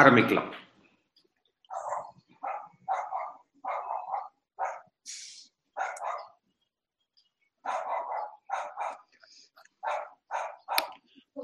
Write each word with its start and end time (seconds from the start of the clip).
ஆரம்பிக்கலாம் 0.00 0.50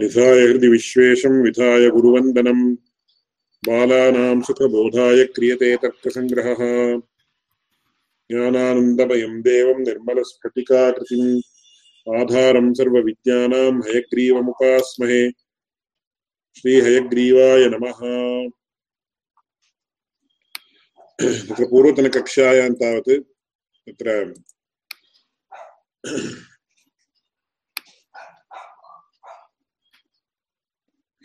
विधाय 0.00 0.40
हृदि 0.40 0.68
विश्वेशं 0.68 1.34
विधाय 1.44 1.88
गुरुवन्दनं 1.94 2.60
बालानां 3.62 4.34
सुखबोधाय 4.48 5.24
क्रियते 5.36 5.70
तर्कसङ्ग्रहः 5.84 6.60
ज्ञानानन्दमयं 8.30 9.34
देवं 9.48 9.80
निर्मलस्फटिकाकृतिम् 9.88 11.32
आधारं 12.06 12.72
सर्वविद्यानां 12.80 13.74
हयग्रीवमुपास्महे 13.88 15.20
श्रीहयग्रीवाय 16.57 17.63
नमः। 17.73 17.99
तत्र 21.19 21.65
पूर्वतनकक्षायां 21.71 22.71
तावत् 22.81 23.09
तत्र 23.87 24.07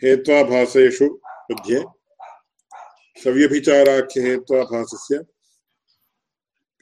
हेत्वाभासेषु 0.01 1.07
मध्ये 1.51 1.79
सव्यभिचाराख्यहेत्वाभासस्य 3.23 5.19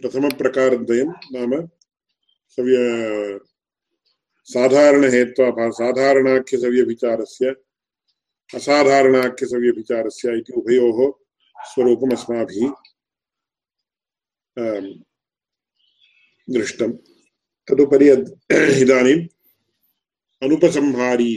प्रथमप्रकारद्वयं 0.02 1.10
नाम 1.36 1.52
सव्य 2.58 2.78
साधारणहेत्वाभास 4.50 5.74
साधारणाख्यसव्यभिचारस्य 5.78 7.46
असाधारणाख्यसव्यभिचारस्य 8.56 10.38
इति 10.38 10.54
उभयोः 10.60 11.00
स्वरूपम् 11.70 12.14
अस्माभिः 12.14 12.72
दृष्टं 16.48 16.92
तदुपरि 17.68 18.08
इदानीम् 18.84 19.24
अनुपसंहारी 20.44 21.32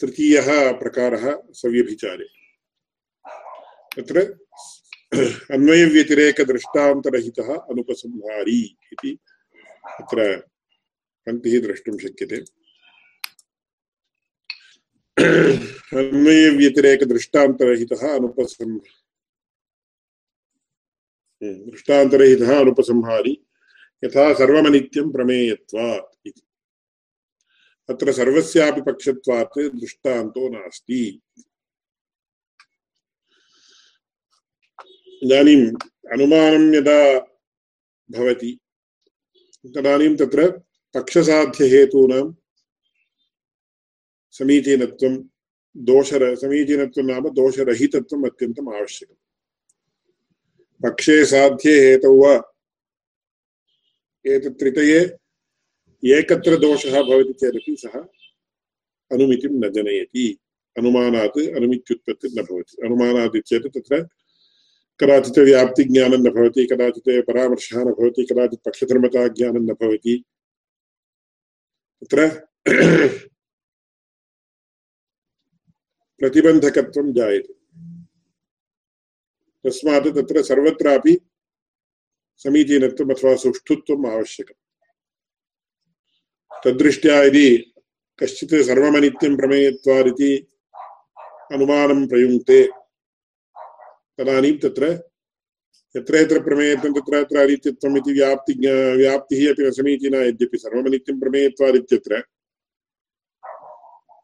तृतीयः 0.00 0.48
प्रकारः 0.80 1.24
सव्यभिचारे। 1.60 2.28
तत्र 3.96 4.18
अन्वयव्यतिरेकदृष्टान्तरहितः 5.54 7.48
अनुपसंहारी 7.54 8.60
इति 8.92 9.12
अत्र 10.00 10.18
पङ्क्तिः 11.26 11.60
द्रष्टुं 11.62 11.96
शक्यते। 11.98 12.38
अन्वयव्यतिरेकदृष्टान्तरहितः 15.18 18.14
अनुपसं 18.14 18.78
दृष्टान्तरहितः 21.42 22.60
अनुपसंहारी, 22.60 23.42
यथा 24.04 24.34
सर्वमनित्यं 24.34 25.12
प्रमेयत्वात् 25.12 26.26
इति। 26.26 26.42
अत्र 27.90 28.12
सर्वस्यापि 28.12 28.80
पक्षत्वात् 28.80 29.58
दृष्टान्तो 29.58 30.48
नास्ति। 30.48 31.20
इदानीम् 35.22 35.76
अनुमानं 36.12 36.74
यदा 36.74 37.18
भवति, 38.10 38.58
तदानीं 39.74 40.16
तत्र 40.16 40.62
पक्षसाध्यहेतूनां 40.94 42.32
समीचीनत्वं 44.30 45.22
दोषर, 45.76 46.36
समीचीनत्वं 46.36 47.04
नाम 47.04 47.28
दोषरहितत्वम् 47.28 48.24
अत्यन्तम् 48.24 48.68
आवश्यकम्। 48.68 49.16
पक्षे 50.82 51.24
साध्ये 51.24 51.90
हेतौ 51.90 52.14
वा? 52.14 52.52
एतत्त्रितये 54.26 55.16
एकत्र 56.04 56.56
दोषः 56.56 57.02
भवति 57.02 57.32
चेदपि 57.32 57.76
सः 57.78 58.00
अनुमितिं 59.12 59.50
न 59.50 59.72
जनयति। 59.72 60.38
अनुमानात् 60.78 61.38
अनुमित्युत्पत्तिर्न 61.38 62.42
भवति। 62.42 62.86
अनुमानात् 62.86 63.40
चेत् 63.46 63.74
तत्र 63.74 64.08
कदाचित् 65.00 65.38
व्याप्तिज्ञानं 65.38 66.18
न 66.18 66.30
भवति, 66.30 66.66
कदाचित् 66.66 67.26
परामर्शः 67.26 67.80
न 67.80 67.84
भवति, 67.84 68.26
कदाचित् 68.30 68.64
पक्षधर्मताज्ञानं 68.64 69.60
न 69.60 69.72
भवति। 69.72 70.24
तत्र 72.04 72.48
प्रतिबन्धकत्वं 76.18 77.12
जायते। 77.12 77.52
तस्मात् 79.64 80.14
तत्र 80.16 80.42
सर्वत्रापि 80.42 81.14
समीचीनत्वम् 82.36 83.12
अथवा 83.14 83.34
सुष्ठुत्वम् 83.36 84.06
आवश्यकम्। 84.06 84.62
तद्दृष्ट्या 86.64 87.22
यदि 87.22 87.48
कश्चित् 88.18 88.54
सर्वमनित्यं 88.66 89.36
प्रमेयत्वादिति 89.36 90.32
अनुमानं 91.52 92.06
प्रयुङ्क्ते, 92.08 92.60
तदानीं 94.18 94.56
तत्र 94.58 94.84
यत्र 95.94 96.16
यत्र 96.16 96.38
प्रमेयत्वं 96.42 96.92
तत्र 96.92 97.50
इति 97.50 98.12
व्याप्ति 98.12 98.52
व्याप्तिः 98.96 99.52
अपि 99.52 99.62
न 99.62 99.70
समीचीना, 99.70 100.18
यद्यपि 100.18 100.58
सर्वमनित्यं 100.58 101.20
प्रमेयत्वादित्यत्र, 101.20 102.22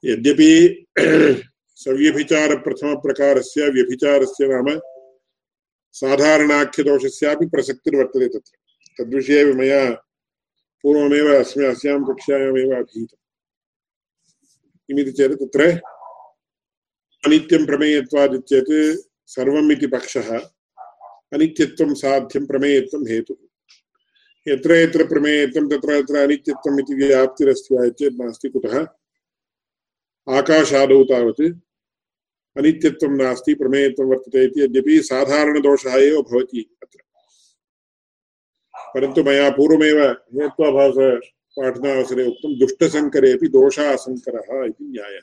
यद्यपि 0.04 0.50
सव्यभिचारप्रथमप्रकारस्य 1.77 3.71
व्यभिचारस्य 3.71 4.47
नाम 4.49 4.81
साधारणाख्यदोषस्यापि 5.93 7.47
प्रसक्तिर्वर्तते 7.47 8.29
तत्र। 8.29 8.57
तद्विषये 8.99 9.53
मया 9.53 9.91
पूर्वमेव 10.83 11.41
अस्मि 11.41 11.65
अस्यां 11.65 12.05
कक्षायामेव 12.05 12.77
अधीतम्। 12.77 13.23
किमिति 14.89 15.13
चेत् 15.13 15.34
तत्र 15.34 15.81
अनित्यं 17.27 17.67
प्रमेयत्वादित्येत् 17.67 19.01
सर्वम् 19.27 19.73
इति 19.73 19.87
पक्षः 19.87 20.39
अनित्यत्वं 21.33 21.95
साध्यं 21.95 22.47
प्रमेयत्वं 22.47 23.09
हेतुः। 23.09 23.41
यत्र 24.53 24.75
यत्र 24.75 25.05
प्रमेयत्वं 25.05 25.69
तत्र 25.69 26.03
तत्र 26.03 26.17
अनित्यत्वम् 26.17 26.81
इति 26.81 26.95
व्याप्तिरस्ति 26.95 27.75
वा 27.75 27.89
चेत् 27.89 28.21
नास्ति 28.21 28.49
कुतः। 28.49 28.87
आकाशादौ 30.29 31.05
तावत् 31.05 31.41
अनित्यत्वं 32.59 33.17
नास्ति, 33.17 33.55
प्रमेयत्वं 33.55 34.07
वर्तते 34.07 34.45
इति 34.45 34.61
यद्यपि 34.61 35.03
साधारणदोषः 35.03 35.95
एव 35.95 36.23
भवति 36.23 36.77
अत्र। 36.83 36.99
परन्तु 38.95 39.23
मया 39.23 39.51
पूर्वमेव 39.51 40.03
हेत्वाभास 40.11 40.95
पाठनावसरे 41.57 42.27
उक्तं 42.27 42.59
दुष्टसङ्करेपि 42.59 43.49
दोषासङ्करः 43.49 44.65
इति 44.65 44.84
न्यायः। 44.84 45.21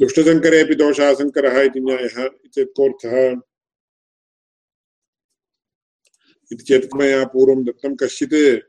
दुष्टसङ्करेपि 0.00 0.74
दोषासङ्करः 0.74 1.60
इति 1.60 1.80
न्यायः 1.80 2.28
चेत् 2.28 2.76
कोऽर्थः? 2.76 3.40
इति 6.52 6.64
चेत् 6.64 6.94
मया 6.94 7.24
पूर्वं 7.24 7.64
दत्तं, 7.64 7.96
कश्चित् 7.96 8.60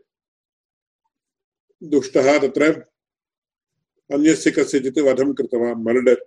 दुष्टः 1.84 2.40
तत्र 2.40 2.86
अन्यस्य 4.14 4.52
कस्यचित् 4.52 5.00
वधं 5.00 5.34
कृतवान्, 5.34 5.84
मर्डर्। 5.86 6.22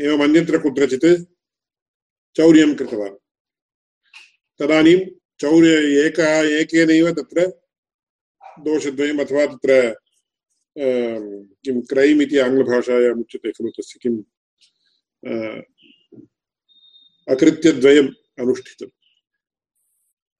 एवम् 0.00 0.22
अन्यत्र 0.22 0.58
कुत्रचित् 0.58 1.06
चौर्यं 2.36 2.74
कृतवान्। 2.74 3.16
तदानीं 4.58 4.98
चौर्य 5.40 5.72
एक, 6.06 6.18
एकेनैव 6.60 7.10
तत्र 7.12 7.46
दोषद्वयम् 8.64 9.20
अथवा 9.20 9.44
तत्र 9.46 9.72
किं 11.64 11.80
क्रैम् 11.80 12.22
इति 12.22 12.38
आङ्ग्लभाषायाम् 12.38 13.20
उच्यते 13.20 13.50
खलु, 13.52 13.70
तस्य 13.70 13.98
किम् 14.02 14.18
अकृत्यद्वयम् 17.32 18.10
अनुष्ठितम्। 18.38 18.92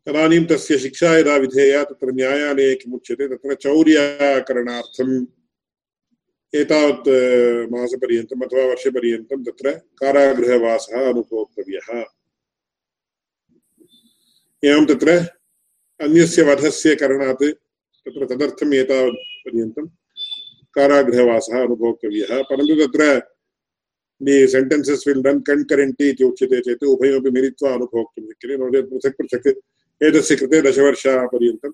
तदानीं 0.07 0.45
तस्य 0.47 0.79
शिक्षा 0.79 1.17
यदा 1.19 1.37
विधेया 1.37 1.85
तत्र 1.85 2.13
न्यायालये 2.13 2.75
किमुच्यते, 2.75 3.29
तत्र 3.29 3.55
चौर्यकरणार्थम् 3.55 5.27
एतावत् 6.55 7.09
मासपर्यन्तम् 7.73 8.43
अथवा 8.43 8.65
वर्षपर्यन्तं 8.65 9.45
तत्र 9.45 9.71
कारागृहवासः 9.71 11.09
अनुभोक्तव्यः। 11.09 12.05
एवं 14.65 14.87
तत्र 14.87 15.11
अन्यस्य 16.01 16.43
वधस्य 16.43 16.95
करणात् 16.95 17.45
तत्र 18.05 18.27
तदर्थम् 18.27 18.75
एतावत् 18.75 19.45
पर्यन्तं 19.45 19.87
कारागृहवासः 20.75 21.63
अनुभोक्तव्यः। 21.63 22.43
परन्तु 22.43 22.87
तत्र 22.87 23.23
दि 24.23 24.47
सेण्टेन्सेस् 24.47 25.09
विल् 25.09 25.27
रन् 25.27 25.43
कण्करेण्ट्लि 25.43 26.09
इति 26.09 26.25
उच्यते 26.25 26.61
चेत् 26.61 26.85
उभयमपि 26.85 27.31
मिलित्वा 27.31 27.73
अनुभोक्तुं 27.73 28.27
शक्यते। 28.27 28.57
नो 28.57 28.71
चेत् 28.71 28.91
पृथक् 28.91 29.17
पृथक् 29.19 30.03
एतस्य 30.03 30.37
कृते 30.37 30.63
दशवर्षपर्यन्तं। 30.63 31.73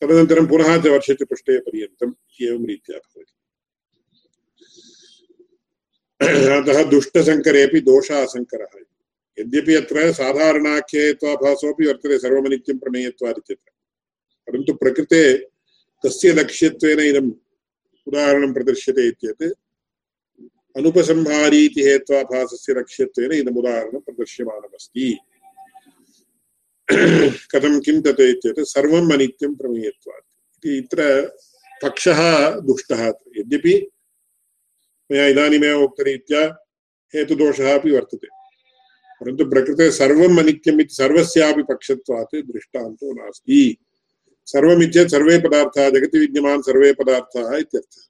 तदनन्तरं 0.00 0.46
पुनः 0.46 0.82
च 0.82 0.86
वर्षचतुष्टयपर्यन्तम् 0.86 2.14
एवं 2.42 2.66
रीत्या 2.66 2.98
भवति। 2.98 3.37
अतः 6.22 6.82
दुष्टशङ्करेऽपि 6.90 7.80
दोषासङ्करः 7.80 8.72
यद्यपि 9.38 9.74
अत्र 9.74 10.12
साधारणाख्येत्वाभासोऽपि 10.12 11.86
वर्तते 11.86 12.18
सर्वमनित्यं 12.18 12.78
प्रमेयत्वादित्यत्र 12.78 13.70
परन्तु 14.46 14.72
प्रकृते 14.72 15.22
कस्य 16.04 16.32
लक्ष्यत्वेन 16.32 17.00
इदम् 17.00 17.30
उदाहरणं 18.08 18.52
प्रदर्श्यते 18.52 19.08
इत्येत्। 19.08 19.42
अनुपसंहारीति 20.76 21.82
हेत्वाभासस्य 21.84 22.74
लक्ष्यत्वेन 22.74 23.32
इदम् 23.32 23.62
प्रदर्श्यमानमस्ति। 23.62 25.18
कथं 27.52 27.80
किं 27.80 28.02
तत् 28.02 28.20
इत्येतत् 28.20 28.68
सर्वम् 28.68 29.12
अनित्यं 29.12 29.54
प्रमेयत्वात्। 29.54 30.26
इति 30.56 30.78
इत्र 30.78 31.00
पक्षः 31.82 32.50
दुष्टः। 32.60 33.02
यद्यपि 33.38 33.74
मया 35.12 35.26
इदानीमेव 35.26 35.82
उक्तरीत्या 35.82 36.64
हेतुदोषः 37.14 37.78
अपि 37.78 37.90
वर्तते। 37.90 38.26
परन्तु 39.20 39.50
प्रकृते 39.50 39.90
सर्वम् 39.90 40.38
अनित्यम् 40.38 40.80
इति 40.80 40.94
सर्वस्यापि 40.94 41.62
पक्षत्वात् 41.62 42.36
दृष्टान्तो 42.36 43.12
नास्ति। 43.12 43.76
सर्वमित्येत् 44.46 45.10
सर्वे 45.10 45.38
पदार्थाः, 45.38 45.90
जगति 45.90 46.18
विद्यमान 46.18 46.62
सर्वे 46.62 46.92
पदार्थाः 46.92 47.56
इत्यर्थः। 47.56 48.02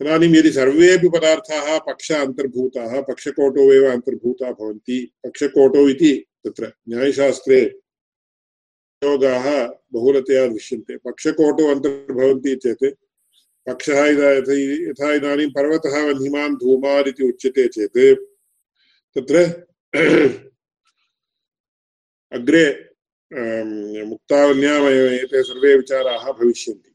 तदानीं 0.00 0.36
यदि 0.36 0.52
सर्वेपि 0.52 1.08
पदार्थाः 1.08 1.78
पक्ष 1.78 2.12
अन्तर्भूताः 2.12 3.00
पक्षकोटौ 3.00 3.72
एव 3.72 3.92
अन्तर्भूता 3.92 4.52
भवन्ति। 4.52 5.12
पक्षकोटौ 5.24 5.88
इति 5.88 6.26
तत्र 6.46 6.72
न्यायशास्त्रे 6.88 7.60
योगाः 9.04 9.68
बहुलतया 9.92 10.46
दृश्यन्ते। 10.46 10.96
पक्षकोटौ 10.96 11.74
अन्तर्भवन्ति 11.74 12.56
चेत् 12.56 13.03
पक्षः 13.66 14.00
यथा 14.06 15.12
इदानीं 15.14 15.50
पर्वतः 15.50 15.94
वह्निमान् 16.04 16.56
धूमात् 16.56 17.08
इति 17.08 17.22
उच्यते 17.28 17.68
चेत्। 17.68 17.98
तत्र 19.16 19.36
अग्रे 22.32 22.64
मुक्तावल्याम् 24.04 24.86
एते 24.86 25.42
सर्वे 25.42 25.74
विचाराः 25.76 26.24
भविष्यन्ति। 26.32 26.90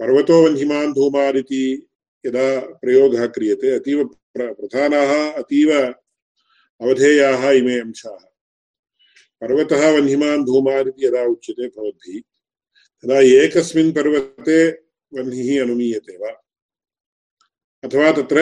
पर्वतो 0.00 0.42
वह्निमान् 0.42 0.94
धूमादिति 0.94 1.86
यदा 2.26 2.60
प्रयोगः 2.60 3.26
क्रियते, 3.26 3.70
अतीव 3.70 4.04
प्रधानाः, 4.36 5.12
अतीव 5.32 5.70
अवधेयाः 6.80 7.50
इमे 7.50 7.78
अंशाः। 7.80 8.20
पर्वतः 9.40 9.90
वह्निमान् 9.90 10.44
धूमादिति 10.44 11.06
यदा 11.06 11.22
उच्यते 11.24 11.66
भवद्भिः, 11.68 12.20
तदा 13.02 13.18
एकस्मिन् 13.20 13.92
पर्वते 13.92 14.81
वह्निः 15.14 15.62
अनुमीयते 15.62 16.16
वा। 16.16 16.30
अथवा 17.84 18.12
तत्र 18.12 18.38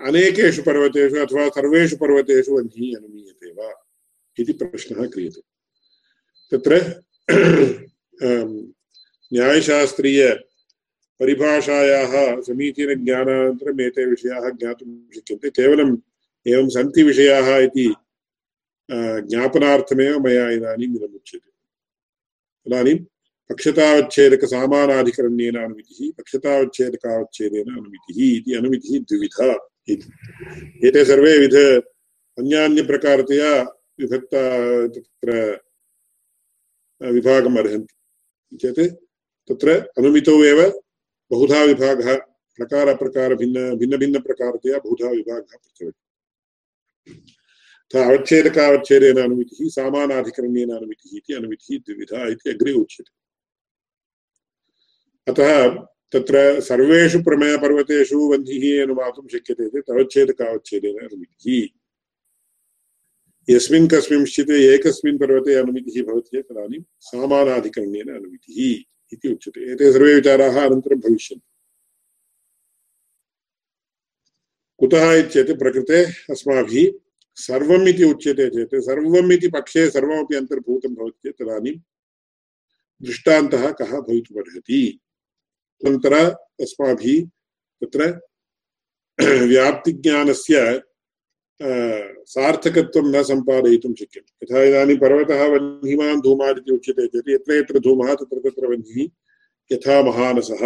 अनेकेषु 0.00 0.62
पर्वतेषु 0.62 1.16
अथवा 1.16 1.48
सर्वेषु 1.48 1.96
पर्वतेषु 1.96 2.52
वह्निः 2.52 2.96
अनुमीयते 2.96 3.52
वा 3.52 3.68
इति 4.38 4.52
प्रश्नः 4.52 5.06
क्रियते। 5.06 5.40
तत्र 6.52 7.02
न्यायशास्त्रीय 9.32 10.32
परिभाषायाः 11.20 12.40
समीचीनज्ञानानन्तरम् 12.40 13.80
एते 13.80 14.04
विषयाः 14.06 14.50
ज्ञातुं 14.50 15.10
शक्यन्ते। 15.16 15.50
केवलम् 15.50 15.96
एवं 16.46 16.68
सन्ति 16.68 17.02
विषयाः 17.02 17.58
इति 17.58 17.94
ज्ञापनार्थमेव 18.90 20.20
मया 20.20 20.50
इदानीम् 20.50 20.96
इदमुच्यते 20.96 21.50
तदानीं 23.48 23.56
पक्षतावच्छेदकसामानाधिकरण्येन 23.56 25.56
अनुमितिः 25.56 26.10
पक्षतावच्छेदकावच्छेदेन 26.18 27.72
अनुमितिः 27.72 28.36
इति 28.36 28.54
अनुमितिः 28.54 29.00
द्विविधा। 29.00 29.68
इति 29.88 30.88
एते 30.88 31.04
सर्वे 31.04 31.38
विध 31.38 31.54
अन्यान्यप्रकारतया 32.38 33.62
विभक्ता, 34.00 34.42
तत्र, 34.88 35.60
विभागम् 37.02 37.58
अर्हन्ति। 37.58 37.94
चेत् 38.56 38.80
तत्र 39.48 39.70
अनुमितौ 39.98 40.44
एव 40.44 40.72
बहुधा 41.30 41.64
विभागः 41.64 42.16
प्रकार 42.56 42.96
प्रकार 42.96 43.34
भिन्न 43.34 43.76
भिन्न 43.76 43.96
भिन्न 43.96 44.20
प्रकारतया 44.20 44.78
बहुधा 44.78 45.10
विभागः 45.10 45.40
प्रचलति। 45.40 45.92
अवच्छेदकावच्छेदेन 47.98 49.16
अनुमितिः 49.16 49.68
सामानाधिकरण्येन 49.68 50.70
अनुमितिः 50.70 51.16
इति 51.16 51.34
अनुमितिः 51.34 51.78
द्विविधा 51.78 52.28
इति 52.28 52.50
अग्रे 52.50 52.72
उच्यते। 52.72 53.27
अतः 55.28 55.68
तत्र 56.12 56.60
सर्वेषु 56.60 57.18
प्रमेयपर्वतेषु 57.22 58.18
वह्निः 58.18 58.82
अनुमातुं 58.82 59.26
शक्यते 59.28 59.68
चेत् 59.68 59.90
अवच्छेदकावच्छेदेन 59.90 60.98
अनुमितिः। 60.98 61.68
यस्मिन् 63.48 63.88
कस्मिंश्चित् 63.88 64.50
एकस्मिन् 64.50 65.18
पर्वते 65.18 65.54
अनुमितिः 65.54 66.02
भवति 66.04 66.36
चेत् 66.36 66.48
तदानीं 66.48 66.80
सामानाधिकरण्येन 67.00 68.08
अनुमितिः 68.14 68.84
इति 69.12 69.32
उच्यते। 69.32 69.72
एते 69.72 69.92
सर्वे 69.92 70.14
विचाराः 70.14 70.56
अनन्तरं 70.66 71.00
भविष्यन्ति। 71.00 71.46
कुतः 74.78 75.12
इत्येतत् 75.12 75.58
प्रकृते 75.58 76.02
अस्माभिः 76.32 76.92
सर्वम् 77.36 77.88
इति 77.88 78.04
उच्यते 78.04 78.48
चेत्, 78.50 78.74
सर्वम् 78.84 79.32
इति 79.32 79.48
पक्षे 79.48 79.90
सर्वमपि 79.90 80.34
अन्तर्भूतं 80.36 80.94
भवति 80.94 81.18
चेत् 81.24 81.38
तदानीं 81.42 81.76
दृष्टान्तः 83.02 83.70
कः 83.70 83.92
भवितुमर्हति? 84.00 85.00
अनन्तर 85.80 86.14
अस्माभिः 86.62 87.24
तत्र 87.82 88.00
व्याप्तिज्ञानस्य 89.48 90.82
सार्थकत्वं 92.32 93.06
न 93.14 93.22
सम्पादयितुं 93.22 93.94
शक्यं। 93.94 94.22
यथा 94.42 94.62
इदानीं 94.62 94.96
पर्वतः 94.98 95.40
वह्निमान् 95.46 96.20
धूमात् 96.22 96.58
इति 96.58 96.72
उच्यते 96.72 97.06
चेत् 97.06 97.28
यत्र 97.30 97.52
यत्र 97.54 97.78
धूमः, 97.78 98.14
तत्र 98.14 98.38
तत्र 98.40 98.66
वह्निः 98.66 99.08
यथा 99.70 100.02
महानसः 100.02 100.62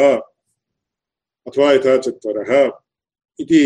अथवा 1.47 1.73
यथा 1.73 1.97
चत्वरः 1.99 2.51
इति 3.39 3.63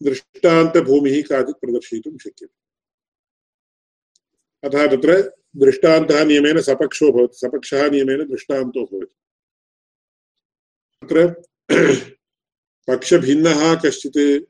दृष्टान्तभूमिः 0.00 1.20
काचित् 1.22 1.60
प्रदर्शयितुं 1.60 2.16
शक्यते। 2.18 2.46
अतः 4.64 4.86
तत्र 4.86 5.10
दृष्टान्तः 5.56 6.24
नियमेन 6.24 6.60
सपक्षो 6.60 7.10
भवति, 7.12 7.36
सपक्षः 7.38 7.90
नियमेन 7.90 8.20
दृष्टान्तो 8.28 8.84
भवति। 8.84 9.14
तत्र 11.04 11.42
पक्षभिन्नः 12.88 13.80
कश्चित् 13.80 14.44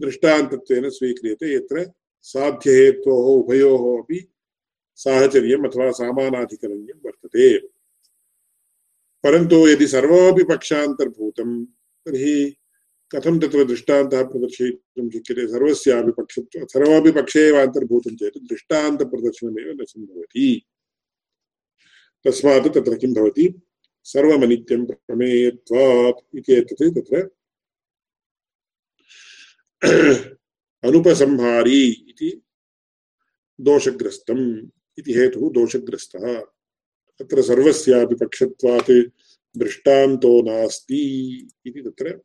दृष्टान्तत्वेन 0.00 0.90
स्वीक्रियते, 0.90 1.54
यत्र 1.54 1.92
साध्यहेत्वोः, 2.22 3.44
उभयोः 3.44 4.02
अपि 4.02 4.32
साहचर्यम् 4.96 5.66
अथवा 5.66 5.90
सामानाधिकरण्यं 5.90 7.00
वर्तते। 7.04 7.58
परन्तु 9.22 9.68
यदि 9.68 9.86
सर्वमपि 9.86 10.44
पक्षान्तर्भूतं, 10.44 11.64
तर्हि 11.64 12.56
कथं 13.14 13.38
तत्र 13.38 13.64
दृष्टान्तः 13.64 14.22
प्रदर्शयितुं 14.22 15.10
शक्यते? 15.10 15.46
सर्वस्यापि 15.46 16.12
पक्षत्व 16.12 16.66
सर्वमपि 16.66 17.10
पक्षे 17.10 17.40
एव 17.40 17.56
अन्तर्भूतं 17.60 18.16
चेत् 18.16 18.38
दृष्टान्तप्रदर्शनमेव 18.38 19.78
न 19.80 19.84
सम्भवति। 19.84 20.62
तस्मात् 22.24 22.74
तत्र 22.74 22.96
किं 22.96 23.14
भवति? 23.14 23.62
सर्वमनित्यं 24.10 24.84
प्रमेयत्वात् 24.86 26.36
इति 26.36 26.52
एतत् 26.52 26.94
तत्र। 26.98 27.30
अनुपसंहारी 30.84 31.82
इति 31.90 32.42
दोषग्रस्तम् 33.60 34.44
इति 34.98 35.12
हेतुः 35.12 35.50
दोषग्रस्तः। 35.52 36.40
तत्र 37.20 37.42
सर्वस्यापि 37.42 38.14
पक्षत्वात् 38.14 38.90
दृष्टान्तो 39.58 40.42
नास्ति 40.42 41.02
इति 41.66 41.82
तत्र 41.82 42.20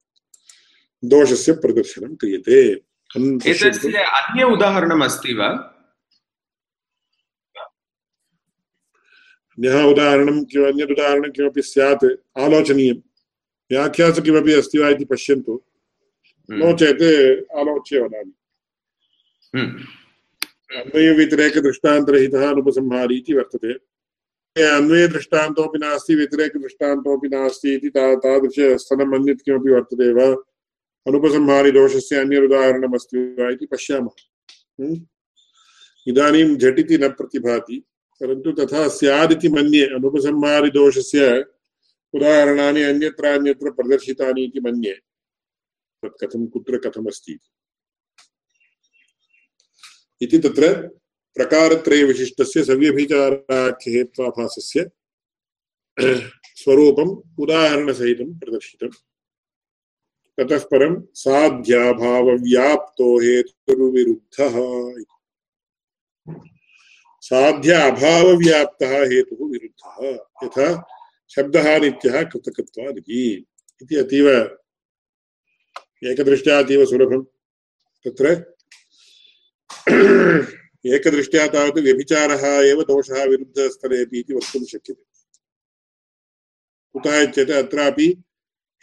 दोषस्य 1.06 1.54
प्रदर्शनं 1.54 2.16
क्रियते। 2.16 2.60
अन्य 3.16 4.44
उदाहरणम् 4.44 5.04
अस्ति 5.04 5.34
वा? 5.34 5.50
अन्यः 9.56 9.84
उदाहरणं 9.84 10.44
किम् 10.44 10.66
अन्यदुदाहरणं 10.66 11.32
किमपि 11.32 11.62
स्यात् 11.62 12.06
आलोचनीयं। 12.40 12.96
व्याख्यासु 13.72 14.22
किमपि 14.22 14.54
अस्ति 14.54 14.80
वा 14.80 14.90
इति 14.90 15.06
पश्यन्तु। 15.06 15.62
नो 16.52 16.74
चेत् 16.78 17.04
आलोच्य 17.56 18.00
वदामि। 18.00 18.34
अन्वयव्यतिरेकदृष्टान्तरहितः 20.76 22.50
अनुपसंहारी 22.50 23.18
इति 23.18 23.34
वर्तते। 23.34 23.74
अन्वयदृष्टान्तोऽपि 24.76 25.78
नास्ति 25.80 26.16
व्यतिरेकदृष्टान्तोऽपि 26.16 27.28
नास्ति 27.28 27.74
इति 27.74 27.90
ता 27.90 28.16
तादृशस्थलम् 28.16 29.16
अन्यत् 29.16 29.42
किमपि 29.42 29.72
वर्तते 29.72 30.14
वा? 30.14 30.28
अनुपसंहारिदोषस्य 31.08 32.16
अन्यरुदाहरणमस्ति 32.16 33.18
वा 33.18 33.50
इति 33.52 33.66
पश्यामः। 33.66 34.16
इदानीं 36.08 36.58
झटिति 36.58 36.98
न 36.98 37.10
प्रतिभाति। 37.10 37.84
परन्तु 38.22 38.52
तथा 38.52 38.88
स्यादिति 38.88 39.50
मन्ये 39.50 39.86
अनुपसंहारिदोषस्य 39.86 41.46
उदाहरणानि 42.14 42.82
अन्यत्र 42.82 43.26
अन्यत्र 43.26 43.72
प्रदर्शितानि 43.72 44.44
इति 44.44 44.60
मन्ये। 44.60 45.00
तत् 46.02 46.24
कथं 46.24 46.48
कुत्र 46.48 46.78
कथमस्ति 46.78 47.40
इति। 50.22 50.40
तत्र 50.40 50.90
प्रकारत्रयविशिष्टस्य 51.36 52.64
सव्यभिचाराख्यहेत्वाभासस्य 52.64 54.90
स्वरूपम् 56.56 57.40
उदाहरणसहितं 57.40 58.40
प्रदर्शितम्। 58.40 58.90
ततः 60.40 60.64
परं 60.64 61.04
साध्याभावव्याप्तो 61.14 63.20
हेतुर्विरुद्धः 63.20 64.56
साध्य 67.26 67.74
अभावव्याप्तः 67.74 68.92
हेतुः 69.12 69.50
विरुद्धः। 69.50 70.08
यथा 70.44 70.68
शब्दः 71.30 71.80
नित्यः 71.80 72.24
कृतकत्वादिति। 72.24 73.46
इति 73.82 73.96
अतीव 73.96 74.28
एकदृष्ट्या 76.04 76.60
अतीव 76.60 76.86
सुलभं। 76.86 77.24
तत्र 78.06 78.34
एकदृष्ट्या 80.86 81.48
तावत् 81.48 81.80
व्यभिचारः 81.80 82.46
एव 82.62 82.82
दोषः 82.84 83.24
विरुद्धस्थलेपि 83.24 84.20
इति 84.20 84.34
वक्तुं 84.34 84.64
शक्यते। 84.66 85.04
कुतः 86.96 87.26
चेत् 87.26 87.52
अत्रापि 87.52 88.08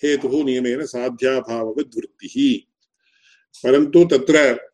हेतुः 0.02 0.44
नियमेन 0.44 0.86
साध्याभाववद्वृत्तिः 0.86 2.36
परन्तु 3.64 4.04
तत्र 4.04 4.71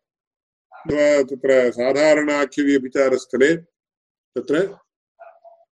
तत्र 0.87 1.71
साधारणाख्यव्यभिचारस्थले 1.71 3.57
तत्र 4.37 4.67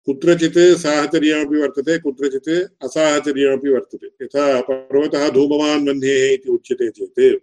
कुत्रचित् 0.06 0.78
साहचर्यमपि 0.78 1.58
वर्तते, 1.58 2.00
कुत्रचित् 2.00 2.84
असाहचर्यमपि 2.84 3.70
वर्तते। 3.70 4.08
यथा 4.08 4.62
पर्वतः 4.62 5.30
धूमवान् 5.30 5.88
वह्नेः 5.88 6.34
इति 6.34 6.50
उच्यते 6.50 6.90
चेत्, 6.90 7.40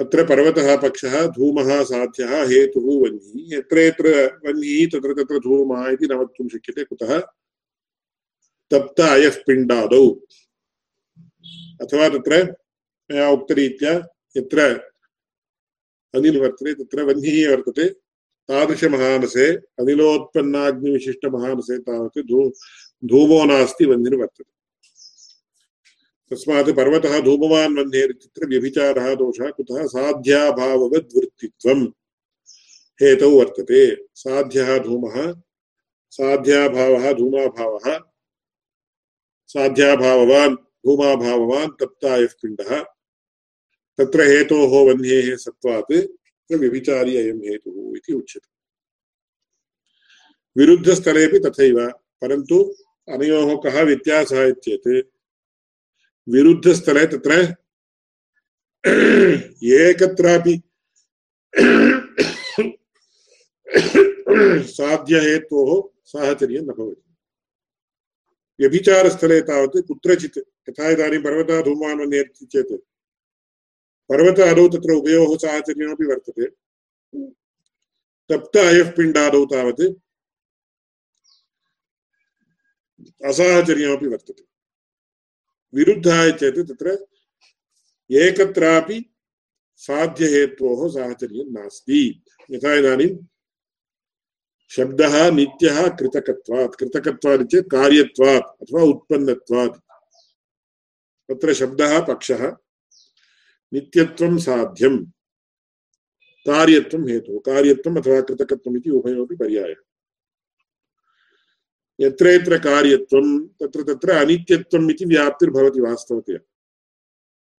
अत्र 0.00 0.24
पर्वतः 0.24 0.76
पक्षः 0.76 1.26
धूमः 1.26 1.82
साध्यः, 1.82 2.48
हेतुः 2.48 3.02
वह्निः, 3.02 3.58
यत्र 3.58 3.78
यत्र 3.78 4.08
वह्निः, 4.46 4.86
तत्र 4.86 5.22
तत्र 5.22 5.38
धूमः 5.38 5.88
इति 5.90 6.06
न 6.06 6.12
वक्तुं 6.12 6.48
शक्यते, 6.48 6.84
कुतः? 6.84 7.20
तप्त 8.70 9.00
अयः 9.00 9.42
पिण्डादौ। 9.46 10.10
अथवा 11.82 12.08
तत्र, 12.08 12.54
मया 13.12 13.30
उक्तरीत्या, 13.30 13.92
यत्र 14.36 14.90
अनिल् 16.16 16.40
वर्तते 16.42 16.74
तत्र 16.74 17.04
वह्निः 17.08 17.36
वर्तते 17.50 17.86
तादृशमहानसे 18.48 19.46
अनिलोत्पन्नाग्निविशिष्टमहानसे 19.80 21.78
तावत् 21.86 22.18
धू 22.28 22.40
धूमो 23.02 23.44
नास्ति 23.44 23.84
वह्निर्वर्तते 23.86 24.50
तस्मात् 26.30 26.70
पर्वतः 26.76 27.14
धूमवान् 27.20 27.76
वह्नेरित्यत्र 27.78 28.46
व्यभिचारः 28.48 29.14
दोषः 29.14 29.50
कुतः 29.56 29.86
साध्याभाववद्वृत्तित्वम् 29.86 31.84
हेतौ 33.00 33.30
वर्तते 33.30 33.82
साध्यः 34.16 34.76
धूमः 34.78 35.16
साध्याभावः 36.12 37.12
धूमाभावः 37.12 37.86
साध्याभाववान् 39.50 40.54
धूमाभाववान् 40.86 41.76
तप्तायः 41.80 42.34
पिण्डः 42.42 42.70
तत्र 43.98 44.20
हेतोः 44.20 44.72
वह्नेः 44.86 45.36
सत्त्वात् 45.36 45.92
व्यभिचारी 46.50 47.16
अयं 47.16 47.38
हेतुः 47.44 47.96
इति 47.96 48.12
उच्यते। 48.12 48.48
विरुद्धस्थलेपि 50.56 51.38
तथैव, 51.38 51.78
परन्तु 52.22 52.56
अनयोः 53.08 53.54
कः 53.62 53.80
व्यत्यासः 53.82 54.42
इत्येत्, 54.44 54.88
विरुद्धस्थले 56.28 57.06
तत्र 57.06 57.32
एकत्रापि 59.76 60.54
साध्यहेतोः 64.70 65.70
साहचर्यं 66.04 66.62
न 66.62 66.66
भवति। 66.68 67.02
व्यभिचारस्थले 68.60 69.40
तावत् 69.40 69.86
कुत्रचित्, 69.88 70.38
यथा 70.68 70.90
इदानीं 70.90 71.22
पर्वतः 71.22 71.62
धूमान् 71.62 72.10
नेति 72.10 72.46
चेत् 72.46 72.72
पर्वत 74.08 74.40
अदौ 74.40 74.68
तत्र 74.68 74.92
उभयोः 74.92 75.36
साहचर्यमपि 75.36 76.06
वर्तते। 76.06 76.46
तप्त 78.30 78.56
अयः 78.56 78.90
पिण्डादौ 78.90 79.44
तावत् 79.44 79.82
असाहचर्यमपि 83.24 84.06
वर्तते। 84.06 84.44
विरुद्धः 85.74 86.30
चेत् 86.30 86.58
तत्र 86.58 87.06
एकत्रापि 88.10 89.10
साध्यहेत्वोः 89.76 90.88
साहचर्यं 90.88 91.52
नास्ति। 91.52 92.22
यथा 92.50 92.74
इदानीं 92.74 93.18
शब्दः 94.70 95.30
नित्यः 95.30 95.88
कृतकत्वात्। 95.88 96.76
कृतकत्वात् 96.76 97.42
चेत् 97.42 97.70
कार्यत्वात् 97.70 98.62
अथवा 98.62 98.82
उत्पन्नत्वात्। 98.82 99.76
तत्र 101.28 101.54
शब्दः, 101.54 102.06
पक्षः 102.06 102.56
नित्यत्वं 103.72 104.38
साध्यं। 104.38 105.04
कार्यत्वं 106.46 107.08
हेतु 107.08 107.38
कार्यत्वम् 107.38 107.98
अथवा 107.98 108.20
कृतकत्वम् 108.20 108.76
इति 108.76 108.90
उभयोपि 108.90 109.36
पर्यायः। 109.36 109.74
यत्र 112.00 112.28
यत्र 112.28 112.58
कार्यत्वं, 112.58 113.46
तत्र 113.46 113.82
तत्र 113.82 114.10
अनित्यत्वम् 114.10 114.90
इति 114.90 115.04
व्याप्तिर्भवति 115.04 115.80
वास्तवतया। 115.80 116.38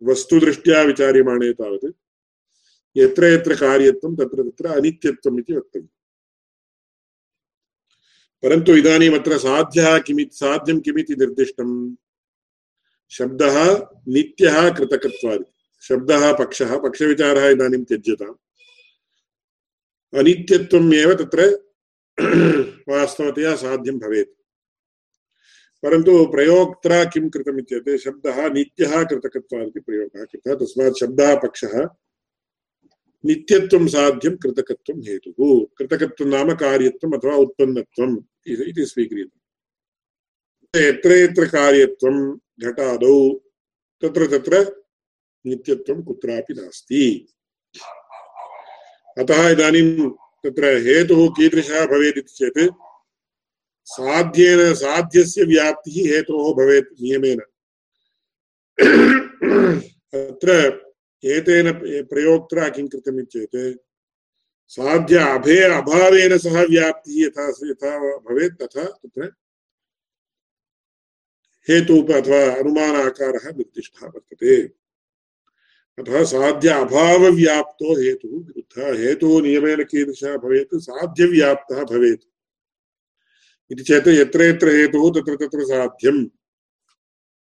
वस्तुदृष्ट्या 0.03 0.81
विचार्यमाणे 0.81 1.53
तावत्। 1.53 1.91
यत्र 2.97 3.25
यत्र 3.25 3.55
कार्यत्वं, 3.55 4.15
तत्र 4.15 4.43
तत्र 4.43 4.65
अनित्यत्वम् 4.65 5.39
इति 5.39 5.53
वक्तव्यम्। 5.53 5.87
परन्तु 8.43 8.75
साध्यः 9.37 9.97
साध्यं 10.33 10.79
किमिति 10.79 11.15
शब्दः 13.09 13.87
नित्यः 14.07 14.75
कृतकत्वादि 14.75 15.56
शब्दः, 15.81 16.33
पक्षः, 16.33 16.77
पक्षविचारः 16.77 17.47
इदानीं 17.47 17.83
त्यज्यताम्। 17.83 18.35
अनित्यत्वम् 20.17 20.93
एव 20.93 21.13
तत्र 21.13 21.67
वास्तवतया 22.89 23.55
साध्यं 23.55 23.99
भवेत्। 23.99 24.29
परन्तु 25.83 26.25
प्रयोक्त्रा 26.25 27.03
किं 27.03 27.29
कृतम् 27.29 27.59
इत्युक्ते 27.59 27.97
शब्दः 27.97 28.49
नित्यः 28.49 29.03
कृतकत्वादिति 29.03 29.79
प्रयोगः 29.79 30.23
कृतः, 30.23 30.55
तस्मात् 30.55 30.99
शब्दः, 30.99 31.35
पक्षः 31.35 31.87
नित्यत्वं 33.25 33.87
साध्यं 33.87 34.37
कृतकत्वं 34.37 35.01
हेतुः। 35.01 35.65
कृतकत्वं 35.77 36.27
नाम 36.27 36.55
कार्यत्वम् 36.55 37.13
अथवा 37.13 37.35
उत्पन्नत्वम् 37.35 38.17
इति 38.47 38.85
स्वीक्रियते। 38.85 39.37
यत्र 40.87 41.11
यत्र 41.11 41.45
कार्यत्वं 41.45 42.37
घटादौ, 42.59 43.33
तत्र 44.01 44.37
तत्र 44.37 44.86
नित्यत्वं 45.45 46.03
कुत्रापि 46.03 46.53
नास्ति। 46.53 47.03
अतः 49.17 49.49
इदानीं 49.49 50.09
तत्र 50.43 50.65
हेतुः 50.85 51.27
कीदृशः 51.29 51.85
भवेत् 51.85 52.17
इति 52.17 52.33
चेत् 52.33 52.59
साध्येन, 53.87 54.73
साध्यस्य 54.73 55.43
व्याप्तिः 55.43 55.97
हेतोः 56.07 56.53
भवेत् 56.55 56.93
नियमेन। 57.01 57.39
अत्र 60.13 60.49
एतेन 61.23 61.71
प्रयोक्त्रा 62.03 62.69
किं 62.69 62.87
कृतम् 62.87 63.25
चेत् 63.25 63.57
साध्य 64.71 65.17
अभे, 65.17 65.57
अभावेन 65.63 66.37
सह 66.37 66.61
व्याप्तिः 66.63 67.25
यथा 67.25 67.47
यथा 67.69 67.91
भवेत् 68.17 68.59
तथा 68.61 68.83
तत्र 68.83 69.31
हेतुः 71.67 72.13
अथवा 72.17 72.41
अनुमान 72.55 72.95
आकारः 72.95 73.45
निर्दिष्टः 73.51 74.05
वर्तते। 74.05 74.55
अतः 75.99 76.23
साध्य 76.23 76.69
अभावव्याप्तो 76.69 78.01
हेतुः 78.01 78.31
विरुद्धः 78.31 79.03
हेतुः 79.03 79.41
नियमेन 79.41 79.83
कीदृशः 79.83 80.37
भवेत्? 80.37 80.69
साध्यव्याप्तः 80.75 81.83
भवेत्। 81.83 82.21
इति 83.71 83.83
चेत् 83.83 84.07
यत्र 84.07 84.43
यत्र 84.43 84.67
हेतुः, 84.67 85.11
तत्र 85.11 85.35
तत्र 85.35 85.63
साध्यम्। 85.63 86.27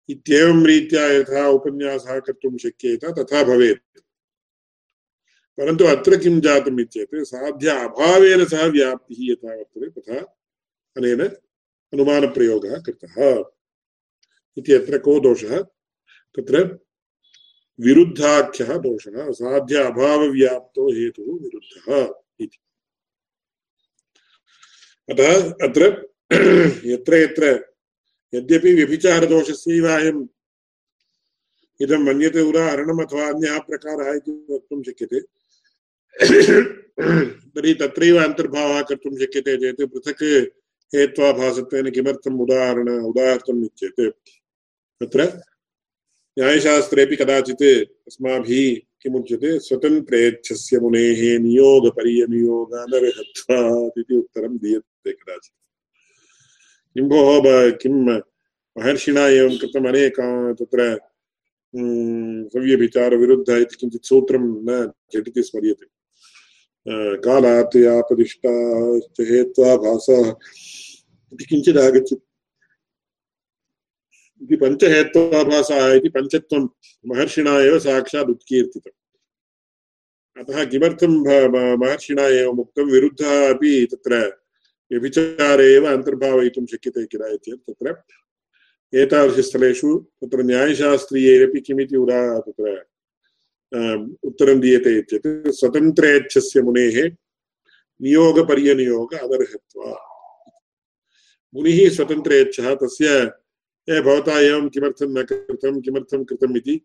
इत्येवं 0.08 0.66
रीत्या 0.66 1.06
यथा 1.06 1.48
उपन्यासः 1.48 2.18
कर्तुं 2.18 2.58
शक्येत, 2.58 3.04
तथा 3.04 3.44
भवेत्। 3.44 4.00
परन्तु 5.58 5.84
अत्र 5.84 6.16
किं 6.16 6.40
जातम् 6.40 6.80
इत्येत् 6.80 7.10
साध्य 7.14 7.68
अभावेन 7.68 8.44
सह 8.44 8.66
व्याप्तिः 8.66 9.16
यथा 9.20 9.54
वर्तते, 9.54 10.00
तथा 10.00 10.20
अनेन 10.96 11.22
अनुमानप्रयोगः 11.92 12.80
कृतः। 12.80 13.44
इति 14.58 14.72
अत्र 14.72 14.98
को 14.98 15.20
दोषः? 15.20 15.62
तत्र 16.36 16.89
विरुद्धाख्यः 17.84 18.76
दोषः 18.84 19.30
साध्य 19.40 19.82
अभावव्याप्तो 19.90 20.82
हेतुः 20.96 21.32
विरुद्धः 21.42 21.88
अतः 25.08 25.30
अत्र 25.66 25.86
यत्र 26.92 27.14
यत्र 27.16 27.46
यद्यपि 28.32 28.74
व्यभिचारदोषस्यैव 28.74 29.86
अयम् 29.94 30.20
इदं 31.80 32.04
मन्यते 32.06 32.40
उदाहरणम् 32.50 33.02
अथवा 33.04 33.28
अन्यः 33.28 33.58
प्रकारः 33.68 34.12
इति 34.16 34.32
वक्तुं 34.50 34.82
शक्यते। 34.88 35.20
तर्हि 37.54 37.72
तत्रैव 37.80 38.16
अन्तर्भावः 38.24 38.80
कर्तुं 38.88 39.16
शक्यते 39.18 39.56
चेत् 39.62 39.82
पृथक् 39.92 40.24
हेत्वाभासत्वेन 40.92 41.90
किमर्थम् 41.96 42.40
उदाहरण 42.44 42.88
उदाहर्तम् 43.10 43.64
इत्येत् 43.64 44.00
तत्र 45.00 45.26
न्यायशास्त्रेऽपि 46.40 47.16
कदाचित् 47.16 47.62
अस्माभिः 48.08 48.80
किमुच्यते? 49.02 49.58
स्वतन्त्रेच्छस्य 49.60 50.80
मुनेः 50.80 51.38
नियोगपर्यनियोगानर्हत्वात् 51.38 53.98
इति 53.98 54.16
उत्तरं 54.16 54.56
दीयते 54.56 55.12
कदाचित्। 55.12 55.54
किं 56.94 57.08
भोः 57.08 57.70
किं 57.76 57.92
महर्षिणा 57.92 59.28
एवं 59.28 59.58
कृतम् 59.58 59.88
अनेका 59.88 60.52
तत्र 60.52 60.98
सव्यभिचारविरुद्ध 62.52 63.50
इति 63.50 63.76
किञ्चित् 63.80 64.06
सूत्रं 64.06 64.44
न 64.68 64.92
झटिति 65.12 65.42
स्मर्यते। 65.42 65.86
कालात् 67.20 67.76
यापदिष्टाश्च 67.76 69.20
हेत्वा 69.30 69.76
भासः 69.76 70.34
इति 71.32 71.44
किञ्चित् 71.44 71.78
आगच्छति 71.78 72.29
इति 74.40 74.56
पञ्चहेत्वाभासः 74.56 75.92
इति 75.94 76.08
पञ्चत्वं 76.08 76.68
महर्षिणा 77.04 77.52
एव 77.60 77.78
साक्षात् 77.78 78.30
उत्कीर्तितम्। 78.30 78.98
अतः 80.36 80.64
किमर्थं 80.70 81.12
महर्षिणा 81.80 82.26
एवम् 82.40 82.60
उक्तं 82.60 82.90
विरुद्धः 82.92 83.48
अपि 83.50 83.72
तत्र 83.92 84.12
व्यभिचारे 84.90 85.66
एव 85.74 85.84
अन्तर्भावयितुं 85.86 86.64
शक्यते 86.66 87.04
किल 87.06 87.22
चेत् 87.36 87.70
तत्र। 87.70 87.94
एतादृशस्थलेषु 88.92 89.90
तत्र 90.20 90.42
न्यायशास्त्रीयैरपि 90.42 91.60
किमिति 91.66 91.96
उदा 91.96 92.20
तत्र 92.46 92.64
उत्तरं 94.24 94.60
दीयते 94.60 94.92
चेत् 95.02 95.28
स्वतन्त्रेच्छस्य 95.58 96.62
मुनेः 96.62 96.96
नियोगपर्यनियोग 98.00 99.14
अनर्हत्वा 99.14 99.90
मुनिः 101.54 101.78
स्वतन्त्रेच्छः, 101.90 102.74
तस्य 102.74 103.08
ए 103.90 104.00
भवता 104.00 104.40
एवं 104.40 104.68
किमर्थं 104.68 105.18
न 105.18 105.22
कृतं, 105.22 105.80
किमर्थं 105.80 106.24
कृतम् 106.24 106.56
इति? 106.56 106.80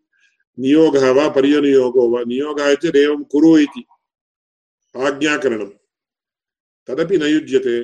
नियोगः 0.58 1.10
वा 1.10 1.28
पर्यनियोगो 1.28 2.10
वा? 2.10 2.22
नियोगः 2.22 2.74
चेत् 2.74 2.96
एवं 2.96 3.24
कुरु 3.24 3.58
इति। 3.58 3.84
आज्ञाकरणं 4.96 5.66
तदपि 6.86 7.18
न 7.18 7.22
युज्यते। 7.22 7.76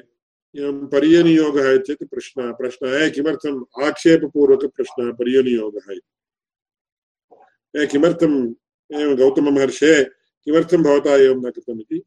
एवं 0.60 0.86
पर्यनियोगः 0.86 1.76
चेत् 1.76 2.04
प्रश्नः। 2.04 2.52
प्रश्नः 2.52 3.10
किमर्थम्? 3.10 3.84
आक्षेपपूर्वकप्रश्नः 3.84 5.12
पर्यनियोगः 5.12 5.92
इति। 5.92 6.06
किमर्थम्? 7.86 8.54
एवं 8.94 9.16
गौतममहर्षे 9.16 10.04
किमर्थं 10.44 10.82
भवता 10.82 11.16
एवं 11.16 11.46
न 11.46 11.50
कृतम् 11.50 11.80
इति? 11.80 12.02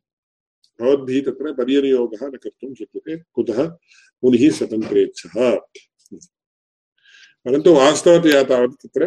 भवद्भिः 0.81 1.21
तत्र 1.21 1.53
पर्यनियोगः 1.53 2.27
न 2.27 2.31
कर्तुं 2.31 2.73
शक्यते। 2.73 3.17
कुतः? 3.17 3.67
मुनिः 4.23 4.51
स्वतन्त्रेच्छः। 4.51 5.59
परन्तु 7.45 7.73
वास्तवतया 7.73 8.41
तावत् 8.43 8.79
तत्र 8.83 9.05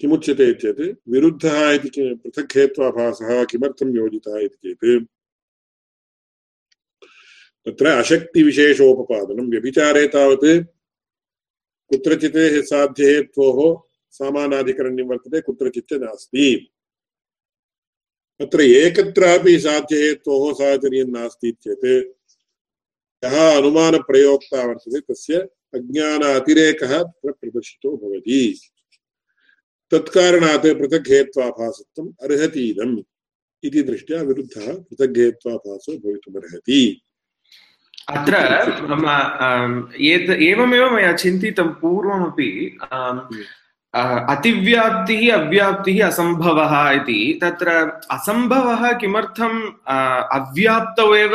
किमुच्यते 0.00 0.52
चेत् 0.54 0.80
विरुद्धः 1.08 1.70
इति 1.70 1.90
पृथक् 2.22 2.56
हेत्वाभासः 2.56 3.44
किमर्थं 3.44 3.94
योजितः 3.96 4.38
इति 4.38 4.74
चेत् 4.74 5.06
तत्र 7.66 7.86
अशक्तिविशेषोपपादनं, 7.86 9.50
व्यभिचारे 9.50 10.06
तावत् 10.08 10.44
कुत्रचित् 11.90 12.36
साध्यहेत्वोः 12.66 13.58
सामानाधिकरण्यं 14.10 15.06
वर्तते, 15.06 15.40
कुत्रचित् 15.40 15.92
नास्ति। 15.92 16.48
तत्र 18.40 18.60
एकत्रापि 18.60 19.58
साध्यहेत्वोः 19.58 20.52
साहचर्यं 20.52 21.08
नास्ति 21.12 21.50
चेत् 21.62 21.86
यः 23.24 23.36
अनुमानप्रयोक्ता 23.56 24.66
वर्तते 24.66 25.00
तस्य 25.00 25.48
अज्ञान 25.74 26.22
अतिरेकः 26.34 26.92
तत्र 27.02 27.32
प्रदर्शितो 27.32 27.90
भवति। 27.96 28.40
तत्कारणात् 29.90 30.66
पृथक् 30.78 31.10
हेत्वाभासत्वम् 31.10 32.08
अर्हतीदम् 32.22 32.96
इति 33.64 33.82
दृष्ट्या 33.82 34.18
विरुद्धः 34.22 34.66
पृथक् 34.78 35.18
हेत्वाभासो 35.18 35.92
भवितुमर्हति। 35.98 36.80
अत्र 38.08 38.34
एवमेव 40.42 40.84
मया 40.94 41.12
चिन्तितं 41.12 41.68
पूर्वमपि 41.80 42.50
अतिव्याप्तिः 44.32 45.22
अव्याप्तिः 45.34 46.06
असम्भवः 46.06 46.74
इति। 46.90 47.20
तत्र 47.42 47.68
असम्भवः 48.10 48.82
किमर्थम् 48.98 49.60
अव्याप्तौ 50.38 51.14
एव 51.14 51.34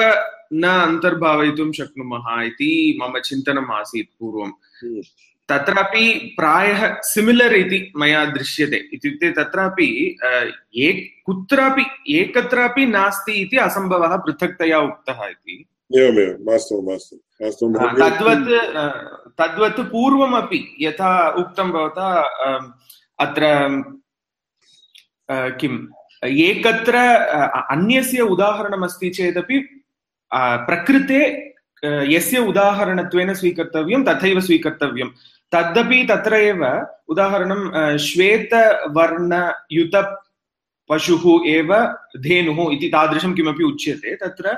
न 0.53 0.63
अन्तर्भावयितुं 0.63 1.71
शक्नुमः 1.71 2.25
इति 2.43 2.71
मम 3.01 3.19
चिन्तनम् 3.19 3.71
आसीत् 3.71 4.09
पूर्वं। 4.19 4.51
तत्रापि 5.49 6.35
प्रायः 6.37 6.81
सिमिलर् 7.03 7.53
इति 7.53 7.91
मया 7.97 8.23
दृश्यते। 8.25 8.77
इत्युक्ते 8.93 9.31
तत्रापि 9.31 9.87
एक 10.77 10.97
कुत्रापि 11.25 11.85
एकत्रापि 12.15 12.85
नास्ति 12.85 13.33
इति 13.41 13.57
असम्भवः 13.57 14.15
पृथक्तया 14.17 14.79
उक्तः 14.79 15.25
इति। 15.25 15.65
तद्वत् 17.99 18.47
तद्वत् 19.39 19.79
पूर्वमपि 19.91 20.59
यथा 20.81 21.29
उक्तं 21.29 21.71
भवता 21.71 22.07
अत्र 23.19 23.41
किम् 25.59 25.77
एकत्र 26.23 26.95
अन्यस्य 27.71 28.21
उदाहरणमस्ति 28.21 29.09
चेदपि 29.09 29.57
प्रकृते 30.67 31.21
यस्य 32.13 32.39
उदाहरणत्वेन 32.49 33.33
स्वीकर्तव्यं 33.33 34.03
तथैव 34.03 34.39
स्वीकर्तव्यं 34.39 35.09
तदपि 35.51 36.03
तत्र 36.09 36.35
एव 36.41 36.63
उदाहरणं 37.13 37.97
श्वेतवर्णयुत 38.05 39.95
पशुः 40.89 41.25
एव 41.49 41.73
धेनुः 42.23 42.59
इति 42.73 42.87
तादृशं 42.87 43.33
किमपि 43.33 43.63
उच्यते 43.63 44.15
तत्र 44.23 44.55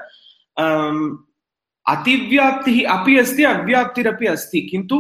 अतिव्याप्तिः 1.86 2.78
अपि 2.92 3.18
अस्ति 3.18 3.44
अव्याप्तिरपि 3.44 4.26
अस्ति 4.28 4.62
किन्तु 4.72 4.98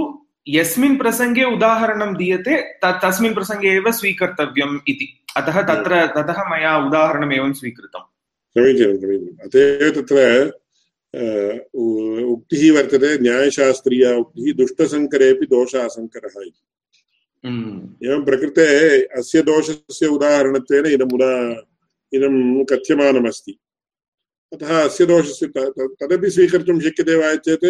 यस्मिन् 0.47 0.97
प्रसङ्गे 0.97 1.43
उदाहरणं 1.53 2.13
दीयते 2.15 2.57
तस्मिन् 2.83 3.33
प्रसङ्गे 3.33 3.69
एव 3.75 3.91
स्वीकर्तव्यम् 3.91 4.77
इति 4.87 5.07
अतः 5.37 5.61
तत्र 5.69 6.05
ततः 6.17 6.43
मया 6.49 6.77
उदाहरणम् 6.87 7.33
एवं 7.33 7.53
स्वीकृतम् 7.53 8.05
समीचीनं 8.55 8.97
समीचीनम् 8.97 9.45
अत 9.45 9.55
एव 9.55 9.89
तत्र 9.99 10.17
उक्तिः 11.15 12.63
वर्तते 12.75 13.17
न्यायशास्त्रीया 13.23 14.15
उक्तिः 14.17 14.53
दुष्टसङ्करेऽपि 14.61 15.45
दोषासङ्करः 15.53 16.35
इति 16.45 18.07
एवं 18.07 18.23
प्रकृते 18.25 18.65
अस्य 19.19 19.41
दोषस्य 19.49 20.07
उदाहरणत्वेन 20.15 20.85
इदम् 20.93 21.13
उदा 21.15 21.31
इदं 22.11 22.35
कथ्यमानमस्ति 22.71 23.57
अतः 24.51 24.77
अस्य 24.83 25.05
दोषस्य 25.05 25.47
तदपि 26.01 26.29
स्वीकर्तुं 26.29 26.79
शक्यते 26.79 27.15
वा 27.15 27.35
चेत् 27.47 27.65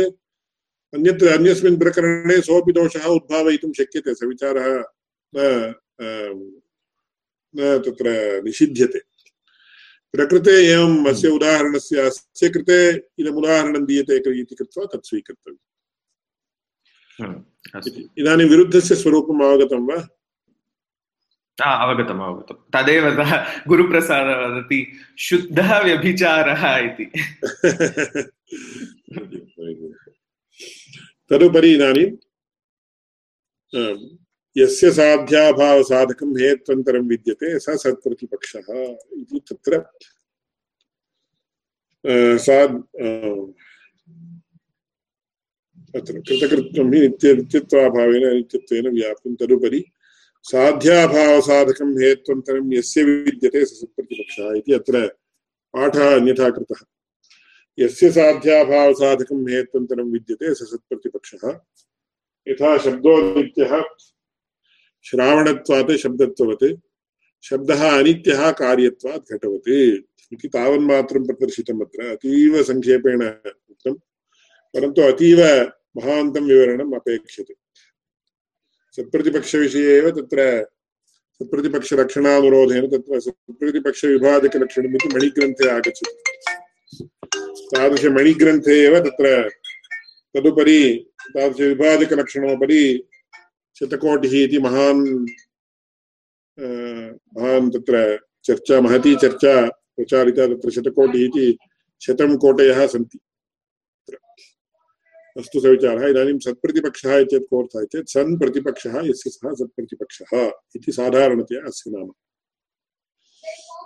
अन्यत् 0.93 1.23
अन्यस्मिन् 1.37 1.79
प्रकरणे 1.79 2.41
सोऽपि 2.41 2.71
दोषः 2.73 3.05
उद्भावयितुं 3.07 3.71
शक्यते 3.79 4.13
स 4.15 4.23
विचारः 4.23 4.67
न 7.55 7.79
तत्र 7.85 8.41
निषिध्यते 8.45 8.99
प्रकृते 10.15 10.55
एवम् 10.73 11.07
अस्य 11.11 11.27
उदाहरणस्य 11.37 11.97
अस्य 12.09 12.49
कृते 12.55 12.79
इदम् 13.21 13.37
उदाहरणं 13.41 13.83
दीयते 13.89 14.15
इति 14.41 14.55
कृत्वा 14.59 14.85
तत् 14.93 15.07
स्वीकृतव्यम् 15.09 15.61
इदानीं 18.21 18.47
विरुद्धस्य 18.49 18.95
स्वरूपम् 19.01 19.43
अवगतं 19.47 19.83
वा? 19.89 19.97
अवगतम् 21.57 22.21
अवगतं 22.27 22.55
तदेव 22.75 23.05
गुरुप्रसादः 23.69 24.37
वदति 24.43 24.79
शुद्धः 25.27 25.69
व्यभिचारः 25.85 26.63
इति। 26.87 27.05
तदुपरि 31.29 31.69
इदानीं 31.75 32.09
यस्य 34.57 34.91
साध्याभावसाधकं 34.91 36.37
हेत्वन्तरं 36.39 37.07
विद्यते, 37.07 37.59
स 37.59 37.65
सत्प्रतिपक्षः 37.69 38.73
इति 39.13 39.41
तत्र 39.49 39.85
सा 42.37 42.63
अत्र 45.95 46.19
कृतकृत्वं 46.19 46.93
हि 46.93 46.99
नित्य, 47.01 47.33
नित्यत्वाभावेन, 47.33 48.35
नित्यत्वेन 48.35 48.87
व्याप्तं, 48.87 49.35
तदुपरि 49.35 49.85
साध्याभावसाधकं 50.43 52.03
हेत्वन्तरं 52.03 52.73
यस्य 52.73 53.03
विद्यते, 53.03 53.65
स 53.65 53.69
सत्प्रतिपक्षः 53.69 54.57
इति 54.57 54.73
अत्र 54.73 55.07
पाठः 55.73 56.15
अन्यथा 56.15 56.49
कृतः। 56.49 56.85
यस्य 57.79 58.11
साध्याभावसाधकं 58.11 59.49
हेत्वन्तरं 59.49 60.11
विद्यते, 60.11 60.53
स 60.55 60.57
सत्प्रतिपक्षः। 60.57 61.59
यथा 62.47 62.77
शब्दो 62.77 63.35
नित्यः 63.35 63.83
श्रावणत्वात् 65.05 65.97
शब्दत्ववत्, 65.97 66.75
शब्दः 67.43 67.81
अनित्यः 67.99 68.51
कार्यत्वात् 68.51 69.33
घटवत्। 69.33 69.69
इति 70.33 70.47
तावन्मात्रं 70.47 71.25
प्रदर्शितम् 71.25 71.81
अत्र। 71.81 72.05
अतीव 72.05 72.63
सङ्क्षेपेण 72.63 73.21
उक्तं 73.71 73.93
परन्तु 74.73 75.01
अतीव 75.01 75.39
महान्तं 75.97 76.43
विवरणम् 76.47 76.95
अपेक्ष्यते 76.95 77.53
सत्प्रतिपक्षविषये 78.95 79.97
एव 79.97 80.09
तत्र 80.09 80.65
सत्प्रतिपक्षलक्षणानुरोधेन 81.35 82.87
तत्र 82.87 83.19
सत्प्रतिपक्षविभाजकलक्षणम् 83.19 84.95
इति 84.95 85.09
मणिग्रन्थे 85.15 85.69
आगच्छति। 85.69 86.13
तादृशमणिग्रन्थे 87.71 88.75
एव 88.85 88.99
तत्र 88.99 89.49
तदुपरि, 90.35 91.07
तादृशविभाजकलक्षणोपरि 91.29 92.83
शतकोटिः 93.79 94.43
इति 94.43 94.59
महान् 94.59 95.25
महान् 97.37 97.71
तत्र 97.71 98.19
चर्चा, 98.45 98.81
महती 98.81 99.15
चर्चा 99.15 99.67
प्रचारिता 99.67 100.47
तत्र 100.47 100.71
शतकोटिः 100.71 101.25
इति 101.25 101.57
शतं 102.01 102.37
कोटयः 102.37 102.87
सन्ति। 102.87 103.19
अस्तु 105.37 105.59
सविचारः, 105.59 106.07
इदानीं 106.07 106.39
सत्प्रतिपक्षः 106.39 107.23
चेत् 107.23 107.49
कोऽर्थः 107.49 107.83
चेत् 107.83 108.09
सन् 108.09 108.37
प्रतिपक्षः 108.39 109.01
यस्य 109.05 109.29
सः 109.29 109.53
सत्प्रतिपक्षः 109.53 110.51
इति 110.75 110.91
साधारणतया 110.91 111.61
अस्य 111.67 111.91
नाम। 111.91 112.11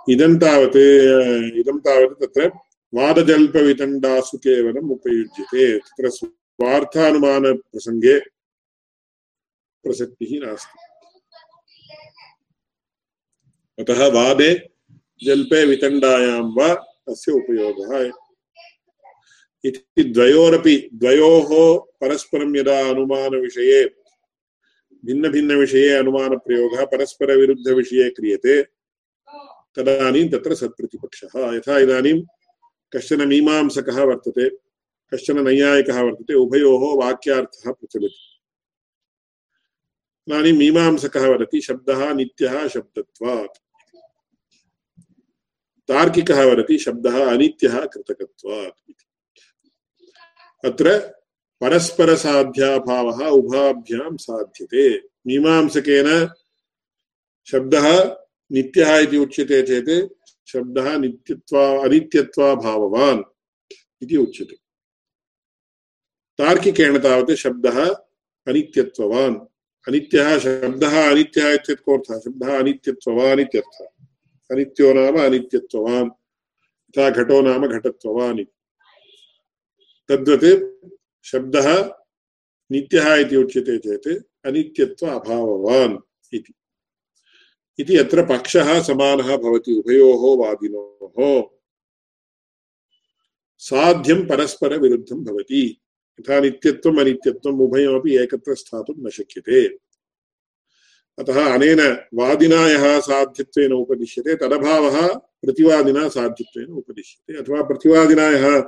इदं 0.08 0.38
तावत् 0.38 0.76
इदं 1.60 1.78
तावत् 1.86 2.22
तत्र 2.22 2.50
वादजल्पवितण्डासु 2.94 4.38
केवलम् 4.38 4.92
उपयुज्यते। 4.92 5.78
तत्र 5.78 6.10
स्वार्थानुमानप्रसङ्गे 6.10 8.18
प्रसक्तिः 9.84 10.46
नास्ति 10.46 10.78
अतः 13.82 14.06
वादे 14.06 14.70
जल्पे 15.22 15.66
वितण्डायां 15.66 16.42
वा 16.42 16.68
अस्य 17.08 17.32
उपयोगः 17.32 18.12
इति 19.64 20.04
द्वयोरपि 20.04 20.90
द्वयोः 20.94 21.78
परस्परं 22.00 22.56
यदा 22.56 22.90
अनुमानविषये 22.90 24.00
भिन्नभिन्नविषये 25.04 25.90
अनुमानप्रयोगः 25.90 26.84
परस्परविरुद्धविषये 26.84 28.10
क्रियते, 28.10 28.62
तदानीं 29.76 30.28
तत्र 30.28 30.54
सत्प्रतिपक्षः। 30.54 31.56
यथा 31.56 31.78
इदानीं 31.78 32.22
कश्चन 32.92 33.28
मीमांसकः 33.28 34.04
वर्तते, 34.04 34.48
कश्चन 35.14 35.44
नैयायिकः 35.44 36.02
वर्तते, 36.02 36.34
उभयोः 36.34 37.04
वाक्यार्थः 37.04 37.72
प्रचलति। 37.72 38.29
इदानीं 40.28 40.52
मीमांसकः 40.52 41.28
वदति, 41.28 41.60
शब्दः 41.60 42.14
नित्यः 42.14 42.68
शब्दत्वात्। 42.68 43.58
तार्किकः 45.88 46.44
वदति, 46.44 46.78
शब्दः 46.78 47.30
अनित्यः 47.30 47.84
कृतकत्वात् 47.84 48.92
अत्र 50.64 51.00
परस्परसाध्याभावः, 51.60 53.26
उभाभ्यां 53.26 54.16
साध्यते। 54.16 54.98
मीमांसकेन 55.26 56.30
शब्दः 57.50 58.16
नित्यः 58.52 58.96
इति 58.96 59.16
उच्यते 59.16 59.62
चेत् 59.62 60.08
शब्दः 60.48 60.98
नित्यत्वा, 60.98 61.84
अनित्यत्वाभाववान् 61.84 63.22
इति 64.02 64.16
उच्यते। 64.16 64.56
तार्किकेण 66.38 66.98
तावत् 66.98 67.30
शब्दः 67.30 67.88
अनित्यत्ववान्। 68.48 69.49
अनित्यः 69.88 70.38
शब्दः 70.38 71.10
अनित्यः 71.10 71.52
इत्येतत् 71.52 71.80
कोऽर्थः 71.80 72.18
शब्दः 72.18 72.58
अनित्यत्ववान् 72.58 73.40
इत्यर्थः। 73.40 73.86
अनित्यो 74.50 74.92
नाम 74.92 75.26
अनित्यत्ववान्। 75.26 76.10
घटो 76.98 77.40
नाम 77.40 77.66
घटत्ववान् 77.66 78.44
तद्वत् 80.08 80.90
शब्दः 81.24 81.94
नित्यः 82.72 83.14
इति 83.14 83.36
उच्यते 83.36 83.78
चेत् 83.78 84.24
अनित्यत्व 84.46 85.06
अभाववान् 85.06 85.98
इति। 86.34 86.52
इति 87.78 87.96
अत्र 87.96 88.26
पक्षः 88.26 88.82
समानः 88.82 89.36
भवति, 89.36 89.72
उभयोः, 89.72 90.46
वादिनोः। 90.46 91.42
साध्यं 93.58 94.26
परस्परविरुद्धं 94.26 95.24
भवति। 95.24 95.80
यथा 96.18 96.40
नित्यत्वम् 96.40 96.98
अनित्यत्वम् 96.98 97.60
उभयमपि 97.60 98.16
एकत्र 98.18 98.54
स्थातुं 98.54 98.94
न 99.06 99.10
शक्यते। 99.10 99.66
अतः 101.18 101.54
अनेन 101.54 101.80
वादिना 102.14 102.68
यः 102.68 103.00
साध्यत्वेन 103.00 103.72
उपदिश्यते, 103.72 104.34
तदभावः 104.34 105.14
प्रतिवादिना 105.16 106.08
साध्यत्वेन 106.08 106.66
उपदिश्यते। 106.66 107.38
अथवा 107.38 107.62
प्रतिवादिना 107.62 108.28
यः 108.28 108.60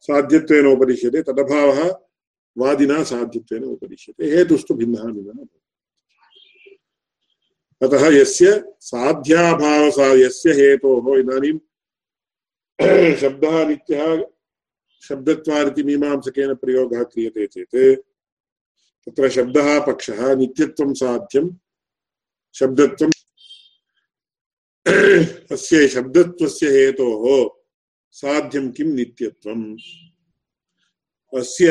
साध्यत्वेन 0.00 0.66
उपदिश्यते, 0.66 1.22
तदभावः 1.22 1.98
वादिना 2.58 3.02
साध्यत्वेन 3.02 3.64
उपदिश्यते। 3.64 4.24
हेतुस्तु 4.26 4.74
भिन्नः 4.74 5.02
भिन्नः 5.02 5.46
अतः 7.82 8.06
यस्य 8.16 8.62
साध्याभाव 8.80 10.16
यस्य 10.16 10.52
हेतोः, 10.52 11.18
इदानीं 11.18 11.58
शब्दः 13.16 13.68
नित्यः 13.68 14.26
शब्दत्वादिति 15.02 15.82
मीमांसकेन 15.82 16.54
प्रयोगः 16.54 17.02
क्रियते 17.02 17.46
चेत्, 17.46 18.02
तत्र 19.06 19.28
शब्दः 19.28 19.86
पक्षः 19.86 20.34
नित्यत्वं 20.34 20.94
साध्यं 20.94 21.50
शब्दत्वम् 22.54 23.10
अस्य 25.52 25.88
शब्दत्वस्य 25.88 26.68
हेतोः 26.68 27.48
साध्यं 28.12 28.70
किं 28.72 28.84
नित्यत्वम्? 28.84 29.76
अस्य 31.32 31.70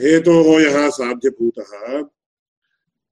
हेतोः 0.00 0.60
यः 0.62 0.88
साध्यभूतः, 0.90 2.02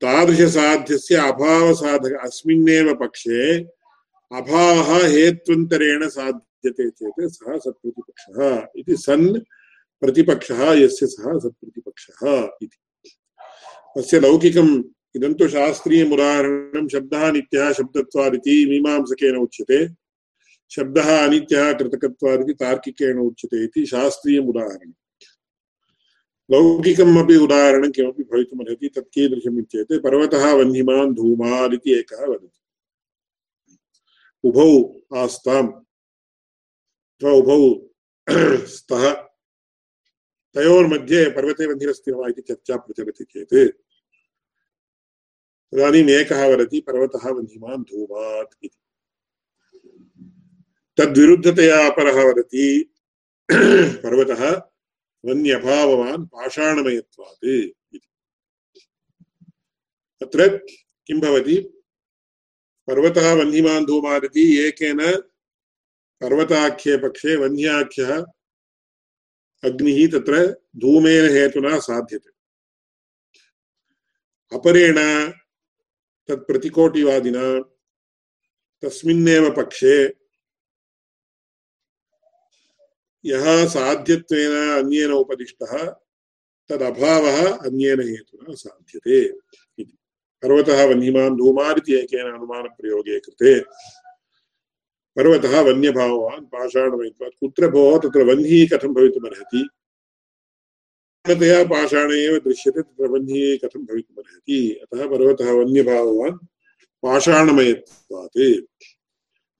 तादृशसाध्यस्य 0.00 1.14
अभावसाधक 1.14 2.18
अस्मिन्नेव 2.24 2.94
पक्षे 2.94 3.60
अभावः 4.32 5.06
हेत्वन्तरेण 5.06 6.08
साध्यते 6.64 6.90
चेत् 6.90 7.32
सः 7.32 7.58
सत्प्रतिपक्षः 7.58 8.66
इति 8.76 8.96
सन् 8.96 9.38
प्रतिपक्षः 10.00 10.72
यस्य 10.72 11.06
सः 11.06 11.38
सत्प्रतिपक्षः 11.38 12.48
इति। 12.62 12.76
अस्य 13.96 14.20
लौकिकम् 14.20 14.84
इदं 15.16 15.34
तु 15.34 15.48
शास्त्रीयमुदाहरणं, 15.48 16.88
शब्दः 16.88 17.32
नित्यः 17.32 17.72
शब्दत्वादिति 17.72 18.66
मीमांसकेन 18.70 19.36
उच्यते। 19.36 19.88
शब्दः 20.70 21.26
अनित्यः 21.26 21.72
कृतकत्वादिति 21.72 22.52
तार्किकेण 22.52 23.18
उच्यते 23.18 23.64
इति 23.64 23.86
शास्त्रीयमुदाहरणम्। 23.86 24.92
लौकिकम् 26.50 27.18
अपि 27.18 27.36
उदाहरणं 27.36 27.90
किमपि 27.90 28.22
भवितुमर्हति 28.22 28.88
तत् 28.88 29.12
कीदृशम् 29.12 29.58
इत्येते, 29.58 29.98
पर्वतः 29.98 30.52
वह्निमान् 30.52 31.88
एकः 31.88 32.26
वदति। 32.26 32.60
उभौ 34.44 35.00
आस्ताम्। 35.16 35.83
उभौ 37.30 37.90
स्तः 38.66 39.12
तयोर्मध्ये 40.54 41.30
पर्वते 41.30 41.66
वह्निरस्ति 41.66 42.12
वा 42.12 42.28
इति 42.28 42.42
चर्चा 42.42 42.76
प्रचलति 42.76 43.24
चेत्। 43.24 43.72
तदानीम् 45.74 46.10
एकः 46.10 46.46
वदति, 46.46 46.80
पर्वतः 46.80 47.28
वह्निमान् 47.28 47.82
धूमात् 47.82 48.64
इति। 48.64 48.76
तद्विरुद्धतया 50.96 51.90
अपरः 51.90 52.24
वदति, 52.24 52.92
पर्वतः 54.02 54.62
वन्यभाववान् 55.24 56.26
पाषाणमयत्वात् 56.26 57.44
इति। 57.44 58.00
अत्र 60.22 60.66
किं 61.06 61.20
भवति? 61.20 61.56
पर्वतः 62.86 63.32
वह्निमान् 63.32 63.86
धूमात् 63.86 64.24
इति 64.24 64.60
एकेन 64.60 65.22
पर्वताख्ये 66.20 66.96
पक्षे 66.96 67.36
वह्न्याख्यः 67.36 68.10
अग्निः 69.62 69.98
तत्र 70.12 70.34
धूमेन 70.76 71.24
हेतुना 71.34 71.78
साध्यते। 71.78 72.30
अपरेण 74.52 74.98
तत्प्रतिकोटिवादिना 76.28 77.44
तस्मिन्नेव 78.82 79.50
पक्षे 79.50 79.96
यः 83.24 83.44
साध्यत्वेन 83.68 84.52
अन्येन 84.78 85.12
उपदिष्टः 85.12 85.72
तदभावः 86.70 87.38
अन्येन 87.66 88.00
हेतुना 88.00 88.54
साध्यते 88.54 89.20
इति। 89.78 89.96
पर्वतः 90.42 90.84
वह्निमान् 90.84 91.36
धूमादिति 91.36 91.94
एकेन 91.94 92.26
अनुमानप्रयोगे 92.26 93.18
कृते 93.20 93.52
पर्वतः 95.16 95.60
वन्यभाववान् 95.60 96.44
पाषाणमयत्वात् 96.44 97.34
कुत्र 97.40 97.68
भोः 97.68 97.98
तत्र 97.98 98.22
वह्निः 98.22 98.66
कथं 98.72 98.94
भवितुमर्हति? 98.94 99.68
पूर्णतया 101.24 101.64
पाषाणे 101.64 102.14
एव 102.14 102.38
दृश्यते, 102.38 102.82
तत्र 102.82 103.06
वह्निः 103.06 103.56
कथं 103.56 103.80
भवितुमर्हति? 103.80 104.80
अतः 104.82 105.06
पर्वतः 105.06 105.50
वन्यभाववान् 105.50 106.38
पाषाणमयत्वात्। 107.02 108.60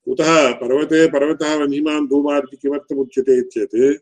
कुतः? 0.04 0.52
पर्वते, 0.52 1.06
पर्वतः 1.06 1.54
वह्निमान् 1.54 2.08
धूमात् 2.08 2.54
किमर्थमुच्यते 2.62 3.42
चेत् 3.42 3.98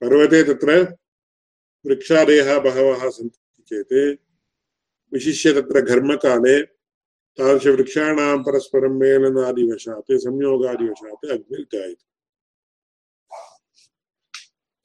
पर्वते 0.00 0.42
तत्र 0.42 0.96
वृक्षादयः 1.86 2.58
बहवः 2.58 3.10
सन्ति 3.10 3.64
चेत्। 3.68 4.20
विशिष्य 5.12 5.52
तत्र 5.52 5.80
घर्मकाले 5.80 6.73
तादृशवृक्षाणां 7.38 8.42
परस्परं 8.42 8.98
मेलनादिवशात्, 8.98 10.12
संयोगादिवशात् 10.12 11.30
अग्निर्जायते। 11.30 12.14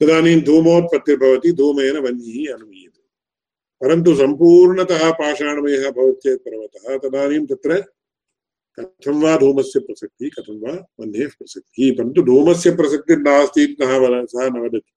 तदानीं 0.00 0.40
धूमोत्पत्तिर्भवति 0.42 1.52
धूमेन 1.52 1.96
वह्निः 1.96 2.54
अनुमीयते। 2.54 3.00
परन्तु 3.80 4.14
सम्पूर्णतः 4.14 5.12
पाषाणमयः 5.12 5.90
भवति 5.90 6.20
चेत् 6.24 6.40
पर्वतः, 6.40 7.08
तदानीं 7.08 7.46
तत्र 7.46 7.80
कथं 8.80 9.22
वा 9.22 9.36
धूमस्य 9.36 9.80
प्रसक्तिः, 9.80 10.28
कथं 10.28 10.60
वा 10.60 10.86
वह्नेः 11.00 11.28
प्रसक्तिः, 11.28 11.98
परन्तु 11.98 12.22
धूमस्य 12.22 12.70
प्रसक्तिर्नास्ति 12.70 13.62
इति 13.62 13.76
सः 13.82 14.48
न 14.48 14.58
वदति। 14.58 14.92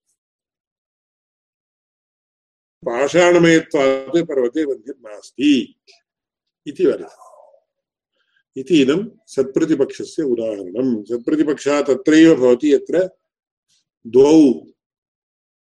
पाषाणमयत्वात् 2.86 4.28
पर्वते 4.28 4.66
वह्निर्नास्ति 4.66 5.76
इति 6.68 6.86
वदति। 6.86 7.33
इति 8.58 8.82
इदं 8.82 9.10
सत्प्रतिपक्षस्य 9.28 10.24
उदाहरणं। 10.24 11.04
सत्प्रतिपक्षः 11.04 11.82
तत्रैव 11.82 12.36
भवति 12.36 12.74
यत्र 12.74 13.10
द्वौ 14.08 14.40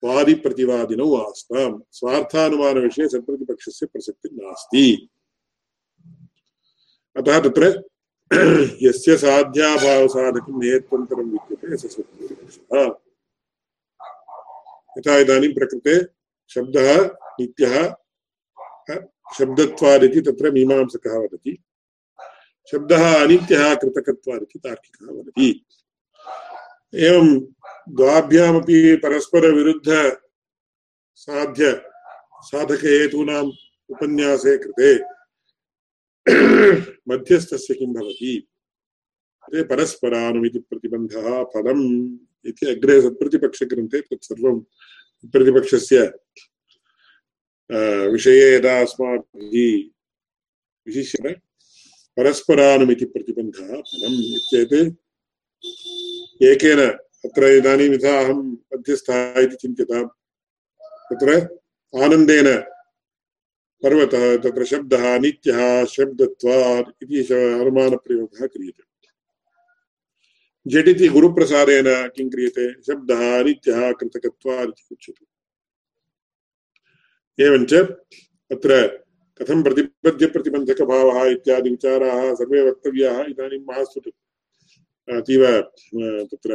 वादिप्रतिवादिनौ 0.04 1.14
आस्ताम्। 1.14 1.80
स्वार्थानुमानविषये 1.92 3.08
सत्प्रतिपक्षस्य 3.08 3.86
प्रसक्तिः 3.86 4.96
अतः 7.16 7.40
तत्र 7.40 7.82
यस्य 8.82 9.16
साध्याभावसाधकं 9.16 10.58
नेत्वन्तरं 10.64 11.30
विद्यते 11.30 11.76
स 11.76 11.96
सत्प्रतिपक्षः। 11.96 12.86
यथा 14.98 15.18
इदानीं 15.18 15.54
प्रकृते 15.54 16.04
शब्दः 16.48 17.04
नित्यः, 17.40 17.94
शब्दत्वादिति 19.38 20.20
तत्र 20.20 20.50
मीमांसकः 20.50 21.18
वदति। 21.18 21.58
शब्दः 22.70 23.04
अनित्यः 23.24 23.74
कृतकत्वादिति 23.74 24.58
तार्किकः 24.58 25.12
वदति। 25.12 25.48
एवं 26.94 27.40
द्वाभ्यामपि 27.88 28.96
परस्परविरुद्ध 28.96 30.18
साध्य 31.14 31.82
साधकहेतूनाम् 32.50 33.50
उपन्यासे 33.90 34.56
कृते 34.58 34.92
मध्यस्थस्य 37.08 37.74
किं 37.74 37.92
भवति? 37.94 38.46
ते 39.52 39.62
परस्परानुमिति 39.62 40.58
प्रतिबन्धः 40.58 41.42
फलम् 41.44 41.84
इति 42.48 42.66
अग्रे 42.70 43.00
सत्प्रतिपक्षग्रन्थे 43.02 44.00
तत्सर्वं 44.00 44.60
प्रतिपक्षस्य 45.32 46.02
विषये 48.12 48.54
यदा 48.54 48.80
अस्माभिः 48.80 49.90
विशिष्य 50.86 51.40
परस्परानुमिति 52.20 53.04
प्रतिबन्धः 53.12 53.68
फलम् 53.82 54.16
इत्येतत् 54.38 54.96
एकेन 56.44 56.80
अत्र 57.24 57.48
इदानीं 57.52 57.88
यथा 57.92 58.12
अहं 58.18 58.42
मध्यस्थः 58.72 59.40
इति 59.40 59.56
चिन्त्यताम् 59.56 60.08
तत्र 61.08 61.30
आनन्देन 61.94 62.48
पर्वतः 63.82 64.24
तत्र 64.44 64.64
शब्दः 64.64 65.04
नित्यः 65.18 65.60
शब्दत्वात् 65.94 66.92
इति 67.02 67.18
अनुमानप्रयोगः 67.32 68.46
क्रियते 68.46 68.84
झटिति 70.66 71.06
गुरुप्रसादेन 71.08 71.86
किं 72.16 72.28
क्रियते 72.30 72.72
शब्दः 72.82 73.22
नित्यः 73.44 73.80
कृतकत्वात् 73.92 74.70
इति 74.70 74.94
उच्यते 74.94 75.24
एवञ्च 77.38 77.72
अत्र 78.50 78.72
कथं 79.40 79.62
प्रतिबध्यप्रतिबन्धकभावः 79.62 81.18
इत्यादि 81.26 81.70
विचाराः 81.70 82.22
सर्वे 82.34 82.60
वक्तव्याः। 82.68 83.20
इदानीं 83.30 83.60
मास्तु 83.68 84.00
अतीव 85.16 85.42
तत्र 86.30 86.50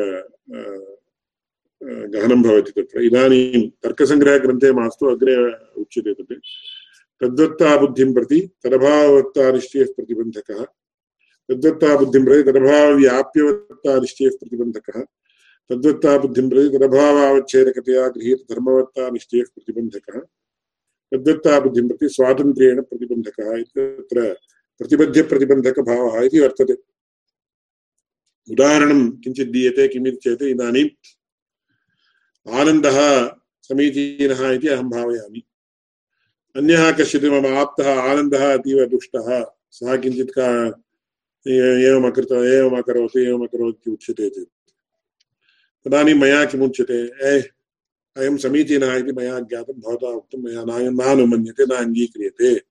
गहनं 2.13 2.41
भवति 2.43 2.71
तत्र। 2.77 3.01
इदानीं 3.03 3.61
तर्कसङ्ग्रहग्रन्थे 3.83 4.71
मास्तु 4.79 5.05
अग्रे 5.05 5.35
उच्यते 5.81 6.13
तत्। 6.13 6.33
तद्वत्ता 7.21 7.75
बुद्धिं 7.81 8.13
प्रति 8.13 8.39
तदभाववत्ता 8.63 9.51
निश्चयः 9.51 9.87
प्रतिबन्धकः। 9.95 10.63
तद्वत्ता 11.49 11.89
बुद्धिं 11.97 12.23
प्रति 12.25 12.43
तदभावव्याप्यवत्ता 12.51 13.99
निश्चयः 13.99 14.37
प्रतिबन्धकः। 14.39 15.01
तद्वत्ता 15.69 16.17
बुद्धिं 16.17 16.49
प्रति 16.49 16.77
तदभावावच्छेदकतया 16.77 18.07
गृहीतधर्मवत्ता 18.15 19.09
निश्चयः 19.09 19.47
प्रतिबन्धकः। 19.55 20.19
तद्वत्ता 21.13 21.59
बुद्धिं 21.59 21.87
प्रति 21.87 22.09
स्वातन्त्र्येण 22.09 22.81
प्रतिबन्धकः 22.81 23.57
इत्यत्र 23.57 24.33
प्रतिबध्यप्रतिबन्धकभावः 24.79 26.25
इति 26.25 26.39
वर्तते। 26.39 26.73
उदाहरणं 28.51 29.09
किञ्चित् 29.09 29.51
दीयते, 29.51 29.87
किमिति 29.87 30.17
चेत् 30.17 30.43
इदानीम् 30.43 30.89
आनन्दः 32.49 33.27
समीचीनः 33.61 34.51
इति 34.51 34.67
अहं 34.67 34.89
भावयामि। 34.89 35.43
अन्यः 36.55 36.91
कश्चित् 36.91 37.25
मम 37.25 37.45
आप्तः 37.47 37.99
आनन्दः 37.99 38.53
अतीव 38.53 38.85
दुष्टः, 38.85 39.45
सः 39.71 39.97
किञ्चित् 39.97 40.31
का 40.31 40.81
एवमकृत, 41.91 42.31
एवमकरोत् 42.31 43.17
एवमकरोत् 43.17 43.75
इति 43.75 43.91
उच्यते 43.91 44.29
चेत्। 44.29 44.49
तदानीं 45.85 46.13
मया 46.13 46.45
किमुच्यते? 46.45 47.11
ए 47.21 47.49
अयं 48.17 48.37
समीचीनः 48.37 48.95
इति 48.95 49.11
मया 49.11 49.39
ज्ञातं 49.39 49.73
भवता 49.73 50.07
उक्तं 50.07 50.37
मया 50.43 50.63
नानुमन्यते, 50.89 51.65
न 51.65 51.69
अङ्गीक्रियते 51.69 52.61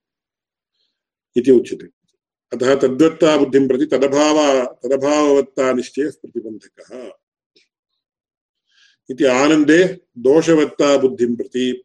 इति 1.37 1.51
उच्यते। 1.51 1.87
अतः 2.53 2.75
तद्वत्ता 2.75 3.37
बुद्धिं 3.37 3.69
प्रति 3.69 3.87
तदभाव, 3.87 4.65
तदभाववत्ता 4.65 5.73
निश्चयः 5.73 6.11
प्रतिबन्धकः। 6.11 7.13
इति 9.11 9.25
आनन्दे 9.25 10.01
दोषवत्ता 10.19 10.97
बुद्धिं 10.97 11.37
प्रति 11.37 11.85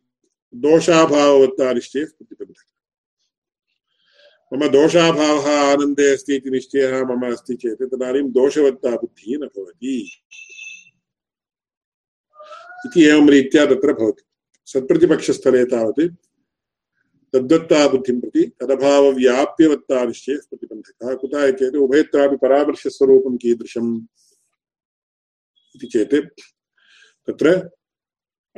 दोषाभाववत्ता 0.55 1.73
निश्चयः 1.73 2.05
प्रतिबन्धकः। 2.05 2.75
मम 4.53 4.67
दोषाभावः 4.67 5.51
आनन्दे 5.51 6.13
अस्ति 6.13 6.35
इति 6.35 6.49
निश्चयः, 6.49 7.03
मम 7.03 7.33
अस्ति 7.33 7.53
चेत् 7.55 7.83
तदानीं 7.83 8.31
दोषवत्ता 8.31 8.91
बुद्धिः 8.91 9.37
न 9.37 9.41
भवति। 9.41 10.11
इति 12.85 13.03
एवं 13.05 13.29
रीत्या 13.29 13.65
तत्र 13.65 13.93
भवति। 13.93 14.23
सत्प्रतिपक्षस्थले 14.65 15.63
तावत् 15.65 16.01
तद्वत्ता 17.33 17.87
बुद्धिं 17.87 18.19
प्रति 18.21 18.43
तदभावव्याप्यवत्ता 18.59 20.03
निश्चयः 20.05 20.37
प्रतिबन्धकः। 20.49 21.15
कुतः 21.15 21.51
चेत् 21.51 21.75
उभयत्रापि 21.75 22.37
परामर्शस्वरूपं 22.37 23.37
कीदृशम् 23.37 23.91
इति 25.75 25.87
चेत् 25.87 26.15
तत्र 27.27 27.53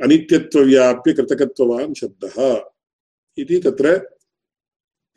अनित्यत्वव्याप्य 0.02 1.12
कृतकत्ववान् 1.12 1.94
शब्दः 1.94 2.36
इति 3.38 3.58
तत्र 3.58 3.98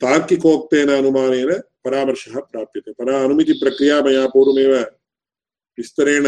तार्किकोक्तेन 0.02 0.90
अनुमानेन 0.92 1.52
परामर्शः 1.86 2.40
प्राप्यते। 2.42 2.92
परा 2.92 3.24
अनुमितिप्रक्रिया 3.24 4.02
मया 4.02 4.26
पूर्वमेव 4.28 4.76
विस्तरेण 5.78 6.26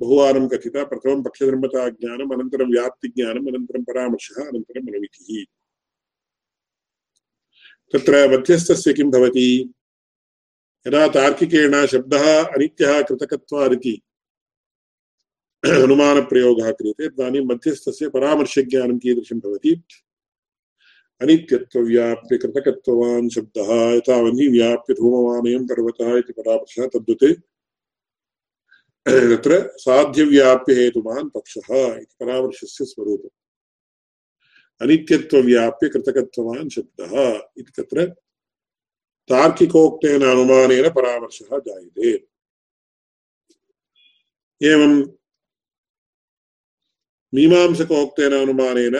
बहुवारं 0.00 0.46
कथिता 0.48 0.82
प्रथमं 0.84 1.22
पक्षधर्मताज्ञानम् 1.22 2.32
अनन्तरं 2.34 2.72
व्याप्तिज्ञानम् 2.72 3.48
अनन्तरं 3.48 3.84
परामर्शः 3.84 4.42
अनन्तरम् 4.42 4.88
अनुमितिः 4.88 5.44
तत्र 7.94 8.26
मध्यस्थस्य 8.30 8.92
किं 8.92 9.10
भवति 9.10 9.48
यदा 10.86 11.06
तार्किकेण 11.14 11.74
शब्दः 11.86 12.26
अनित्यः 12.38 13.00
कृतकत्वादिति 13.08 13.94
अनुमानप्रयोगः 15.62 16.70
क्रियते 16.78 17.08
तदानीं 17.08 17.44
मध्यस्थस्य 17.46 18.08
परामर्शज्ञानं 18.08 18.98
कीदृशं 18.98 19.38
भवति 19.38 19.74
अनित्यत्वव्याप्य 21.20 22.36
कृतकत्ववान् 22.38 23.30
शब्दः 23.34 23.70
यथा 23.96 24.16
वह्निव्याप्य 24.20 24.94
धूमवानयं 24.94 25.66
पर्वतः 25.66 26.16
इति 26.18 26.32
परामर्शः 26.32 26.86
तद्वत् 26.94 27.24
तत्र 29.06 29.72
साध्यव्याप्यहेतुमान् 29.76 31.30
पक्षः 31.30 31.96
इति 31.96 32.14
परामर्शस्य 32.20 32.84
स्वरूपम्। 32.84 33.28
अनित्यत्वव्याप्य 34.82 35.88
कृतकत्ववान् 35.88 36.68
शब्दः 36.68 37.12
इति 37.58 37.82
तत्र 37.82 38.06
तार्किकोक्तेन 39.30 40.22
अनुमानेन 40.22 40.88
परामर्शः 40.90 41.58
जायते। 41.58 42.10
एवं 44.62 44.92
मीमांसकोक्तेन 47.34 48.32
अनुमानेन 48.32 48.96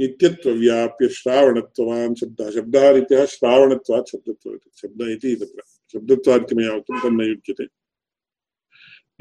नित्यत्वव्याप्य 0.00 1.08
श्रावणत्ववान् 1.08 2.14
शब्दः 2.14 2.50
शब्दः 2.50 2.92
नित्यः 2.94 3.26
श्रावणत्वात् 3.26 4.10
शब्दत्व, 4.10 4.58
शब्द 4.76 5.02
इति 5.02 5.36
तत्र 5.36 5.62
शब्दत्वात् 5.92 6.52
मया 6.54 6.74
उक्तं, 6.74 7.00
तन्न 7.00 7.20
युज्यते। 7.20 7.81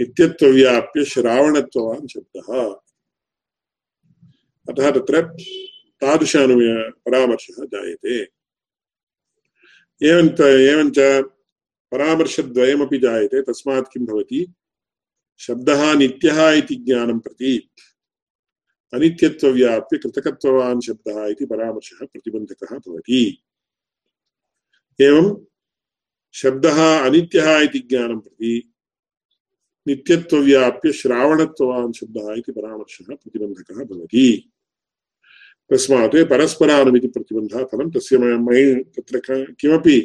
नित्यत्वव्याप्य 0.02 1.06
श्रावणत्ववान् 1.06 2.08
शब्दः 2.08 2.76
अतः 4.70 4.92
तत्र 4.92 5.22
तादृशानुमय 6.02 6.90
परामर्शः 6.90 7.66
जायते। 7.66 8.22
एवञ्च 10.04 10.40
एवञ्च 10.42 11.00
परामर्शद्वयमपि 11.92 12.98
जायते। 12.98 13.42
तस्मात् 13.42 13.94
किं 13.94 14.06
भवति? 14.06 14.54
शब्दः 15.40 15.94
नित्यः 15.94 16.50
इति 16.50 16.76
ज्ञानं 16.76 17.20
प्रति 17.20 17.70
अनित्यत्वव्याप्य 18.94 19.98
कृतकत्ववान् 19.98 20.82
शब्दः 20.82 21.26
इति 21.26 21.46
परामर्शः 21.46 22.06
प्रतिबन्धकः 22.06 22.78
भवति। 22.78 23.44
एवं 25.02 25.46
शब्दः 26.34 27.00
अनित्यः 27.00 27.60
इति 27.60 27.80
ज्ञानं 27.80 28.20
प्रति 28.20 28.71
नित्यत्वव्याप्य 29.92 30.92
श्रावणत्ववान् 30.94 31.94
शब्दः 31.94 32.34
इति 32.34 32.52
परामर्शः 32.52 33.16
प्रतिबन्धकः 33.16 33.84
भवति। 33.84 34.28
तस्मात् 35.70 36.16
परस्परानुमिति 36.30 37.08
प्रतिबन्धः 37.08 37.64
फलं 37.64 37.90
तस्य 37.92 38.18
मयि 38.18 38.66
तत्र 38.96 39.20
किमपि 39.60 40.00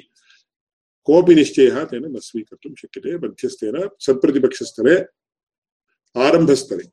कोऽपि 1.07 1.35
निश्चयः 1.35 1.85
तेन 1.85 2.05
न 2.07 2.19
स्वीकर्तुं 2.19 2.75
शक्यते। 2.75 3.17
मध्यस्थेन 3.19 3.77
सत्प्रतिपक्षस्थले 4.01 4.97
आरम्भस्तरे 6.17 6.87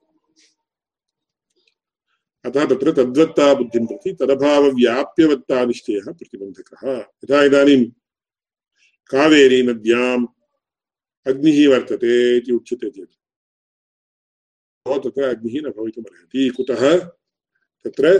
अतः 2.45 2.65
तत्र 2.65 2.91
तद्वत्ता 2.91 3.53
बुद्धिं 3.53 3.85
प्रति 3.85 4.11
तदभावव्याप्यवत्ता 4.19 5.65
निश्चयः 5.65 6.11
प्रतिबन्धकः। 6.11 6.83
यथा 7.23 7.43
इदानीं 7.43 7.85
कावेरी 9.09 9.61
नद्याम् 9.63 10.25
अग्निः 11.27 11.69
वर्तते 11.69 12.37
इति 12.37 12.51
उच्यते 12.51 12.89
चेत्। 12.89 13.11
तत्र 15.03 15.23
अग्निः 15.23 15.61
न 15.61 15.69
भवितुमर्हति 15.69 16.49
कुतः? 16.49 16.99
तत्र 17.83 18.17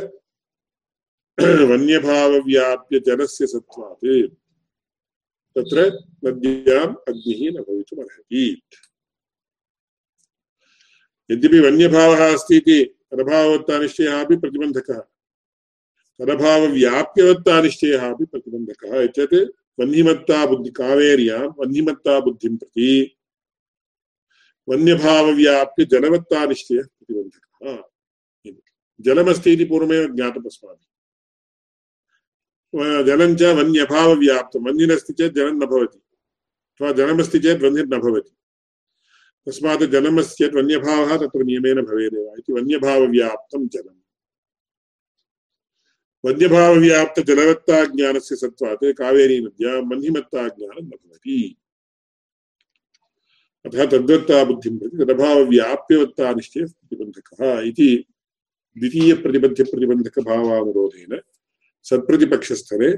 वन्यभावव्याप्य 1.66 3.00
जलस्य 3.00 3.48
सत्त्वात्। 3.48 4.28
तत्र 5.58 6.04
नद्याम् 6.26 6.96
अग्निः 6.96 7.52
न 7.52 7.54
भवितुमर्हति 7.54 8.62
यद्यपि 11.32 11.60
वन्यभावः 11.60 12.34
अस्ति 12.34 12.58
इति 12.58 12.84
तदभाववत्तानिश्चयः 12.84 14.26
अपि 14.26 14.36
प्रतिबन्धकः। 14.36 15.00
तदभावव्याप्यवत्तानिश्चयः 16.20 18.14
अपि 18.14 18.26
प्रतिबन्धकः। 18.26 19.02
इत्यत् 19.02 19.63
वह्निमत्ता 19.78 20.46
बुद्धि 20.46 20.72
कावेर्यां 20.72 21.42
वह्निमत्ता 21.60 22.20
बुद्धिं 22.20 22.54
प्रति 22.58 22.90
वन्यभावव्याप्य 24.68 25.86
जलवत्तानिश्चयः 25.86 26.84
प्रतिबन्धकः। 26.84 27.84
जलमस्ति 29.00 29.50
इति 29.54 29.66
पूर्वमेव 29.66 30.04
ज्ञातम् 30.16 30.46
अस्माभिः। 30.46 30.90
जलं 33.04 33.36
च 33.36 33.42
वन्यभावव्याप्तं 33.58 34.60
वह्निरस्ति 34.66 35.14
चेत् 35.14 35.36
जलं 35.36 35.56
न 35.56 35.66
भवति, 35.66 36.00
अथवा 36.72 36.92
जलमस्ति 36.92 37.40
चेत् 37.40 37.64
वह्निर्न 37.64 38.00
भवति। 38.00 38.34
तस्मात् 39.48 39.84
जलमस्ति 39.92 40.36
चेत् 40.36 40.56
वन्यभावः 40.56 41.18
तत्र 41.18 41.44
नियमेन 41.44 41.82
भवेदेव 41.82 42.36
इति 42.40 42.54
वन्यभावव्याप्तं 42.54 43.68
जलम्। 43.68 44.03
वन्यभावव्याप्तजलवत्ताज्ञानस्य 46.26 48.36
सत्त्वात् 48.36 48.98
कावेरीनद्यां 48.98 49.82
वह्निमत्ताज्ञानं 49.82 50.84
न 50.84 50.90
भवति। 50.90 51.58
अतः 53.66 53.86
तद्वत्ता 53.86 54.44
बुद्धिं 54.44 54.80
प्रति 54.80 54.98
तदभावव्याप्यवत्तानिश्चयः 54.98 56.66
प्रतिबन्धकः 56.66 57.62
इति 57.62 58.06
द्वितीयप्रतिबध्यप्रतिबन्धकभावानुरोधेन 58.78 61.22
सत्प्रतिपक्षस्थले 61.84 62.98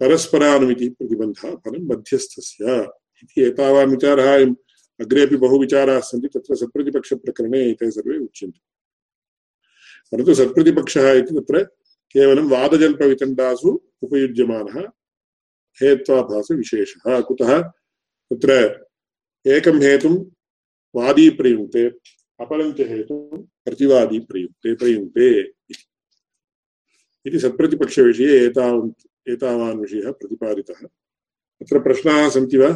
परस्परानुमिति 0.00 0.88
प्रतिबन्धः 0.88 1.54
फलं 1.54 1.86
मध्यस्थस्य 1.86 2.88
इति 3.22 3.42
एतावान् 3.42 3.90
विचारः 3.90 4.54
अग्रेपि 5.00 5.36
बहु 5.36 5.60
विचाराः 5.60 6.00
सन्ति, 6.00 6.28
तत्र 6.28 6.56
सत्प्रतिपक्षप्रकरणे 6.56 7.70
एते 7.70 7.90
सर्वे 7.90 8.18
उच्यन्ते। 8.18 8.60
परन्तु 10.12 10.34
सत्प्रतिपक्षः 10.34 11.12
इति 11.12 11.40
तत्र 11.40 11.68
केवलं 12.12 12.48
वादजल्पवितण्डासु 12.48 13.70
उपयुज्यमानः 14.02 14.76
हेत्वाभासविशेषः 15.82 17.20
कुतः? 17.20 17.62
तत्र 18.30 18.50
एकं 19.46 19.78
हेतुं 19.82 20.14
वादी 20.94 21.30
प्रयुङ्क्ते 21.30 21.84
अपरं 22.40 22.72
च 22.72 22.80
हेतुं 22.80 23.42
प्रतिवादी 23.64 24.18
प्रयुक्ते 24.18 24.74
प्रयुङ्क्ते 24.74 25.28
इति। 27.26 27.38
सत्प्रतिपक्षविषये 27.38 28.44
एतावन्, 28.46 28.90
एतावान् 29.28 29.80
विषयः 29.80 30.10
प्रतिपादितः। 30.12 30.80
तत्र 31.60 31.78
प्रश्नाः 31.78 32.28
सन्ति 32.30 32.58
वा? 32.58 32.70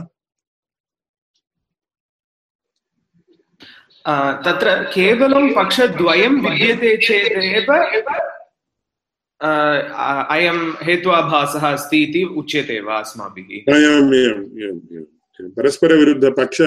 तत्र 4.45 4.85
केवलं 4.85 5.55
पक्षद्वयं 5.55 6.35
विद्यते 6.43 6.97
चेदेव 7.07 7.67
अयं 9.43 10.59
हेत्वाभासः 10.85 11.65
अस्ति 11.73 12.03
इति 12.03 12.23
उच्यते 12.41 12.81
वा 12.81 12.99
अस्माभिः? 12.99 13.65
परस्परविरुद्धपक्ष 15.57 16.61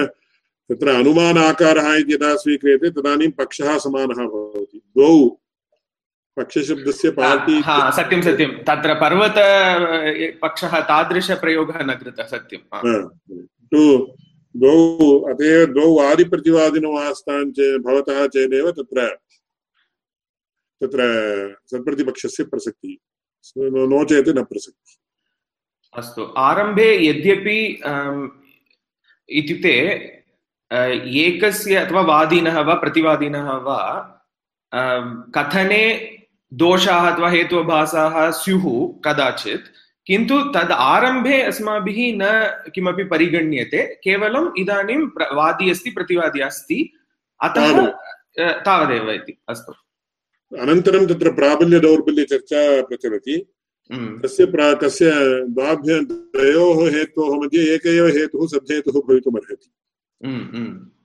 तत्र 0.70 0.88
अनुमानाकारः 0.88 1.94
इति 1.94 2.12
यदा 2.14 2.34
स्वीक्रियते 2.36 2.90
तदानीं 2.90 3.30
पक्षः 3.38 3.78
समानः 3.78 4.20
भवति। 4.26 4.78
द्वौ 4.96 5.14
पक्षशब्दस्य 6.36 7.10
पार्टि 7.14 7.56
सत्यं 7.96 8.20
सत्यं। 8.22 8.50
तत्र 8.68 8.94
पर्वत 9.00 9.36
पक्षः 10.42 10.72
तादृशप्रयोगः 10.90 11.78
न 11.84 11.94
कृतः 11.94 12.26
सत्यं 12.26 12.62
द्वौ 14.54 15.18
अत 15.30 15.40
एव 15.42 15.64
द्वौ 15.66 15.88
आदिप्रतिवादिनो 16.00 16.90
आस्तान् 16.98 17.52
चेत् 17.52 17.82
भवतः 17.82 18.26
चेदेव 18.34 18.70
तत्र 18.70 18.98
तत्र 20.80 21.00
सत्प्रतिपक्षस्य 21.70 22.44
प्रसक्तिः। 22.44 22.96
नो 23.92 24.04
चेत् 24.04 24.28
न 24.28 24.42
प्रसक्तिः। 24.44 24.96
अस्तु। 25.94 26.22
आरम्भे 26.38 26.88
यद्यपि 27.06 27.58
इत्युक्ते 29.28 29.74
एकस्य 31.24 31.74
अथवा 31.76 32.00
वादिनः 32.02 32.60
वा 32.60 32.74
प्रतिवादिनः 32.74 33.50
वा 33.66 33.80
कथने 35.36 35.84
दोषाः 36.52 37.10
अथवा 37.10 37.28
हेतुभासाः 37.30 38.16
स्युः 38.40 38.64
कदाचित् 39.04 39.70
किन्तु 40.06 40.38
तद् 40.54 40.72
आरम्भे 40.72 41.40
अस्माभिः 41.42 41.98
न 42.16 42.24
किमपि 42.74 43.04
परिगण्यते 43.12 43.82
केवलम् 44.04 44.50
इदानीं 44.60 44.98
वादी 45.38 45.70
अस्ति 45.70 45.90
प्रतिवादी 45.90 46.40
अस्ति। 46.40 46.80
अतः 47.40 47.86
तावदेव 48.66 49.10
इति। 49.10 49.38
अस्तु। 49.48 49.72
अनन्तरं 50.52 51.06
तत्र 51.06 51.32
प्राबल्यदौर्बल्यचर्चा 51.32 52.82
प्रचलति। 52.82 53.46
तस्य 54.22 54.46
प्रा 54.46 54.74
कस्य 54.74 55.10
द्वाभ्य 55.48 56.00
द्वयोः 56.00 56.90
हेतोः 56.90 57.44
मध्ये 57.44 57.74
एक 57.74 57.86
एव 57.86 58.06
हेतुः 58.06 58.46
सद्धेतुः 58.46 59.02
भवितुमर्हति। 59.08 59.70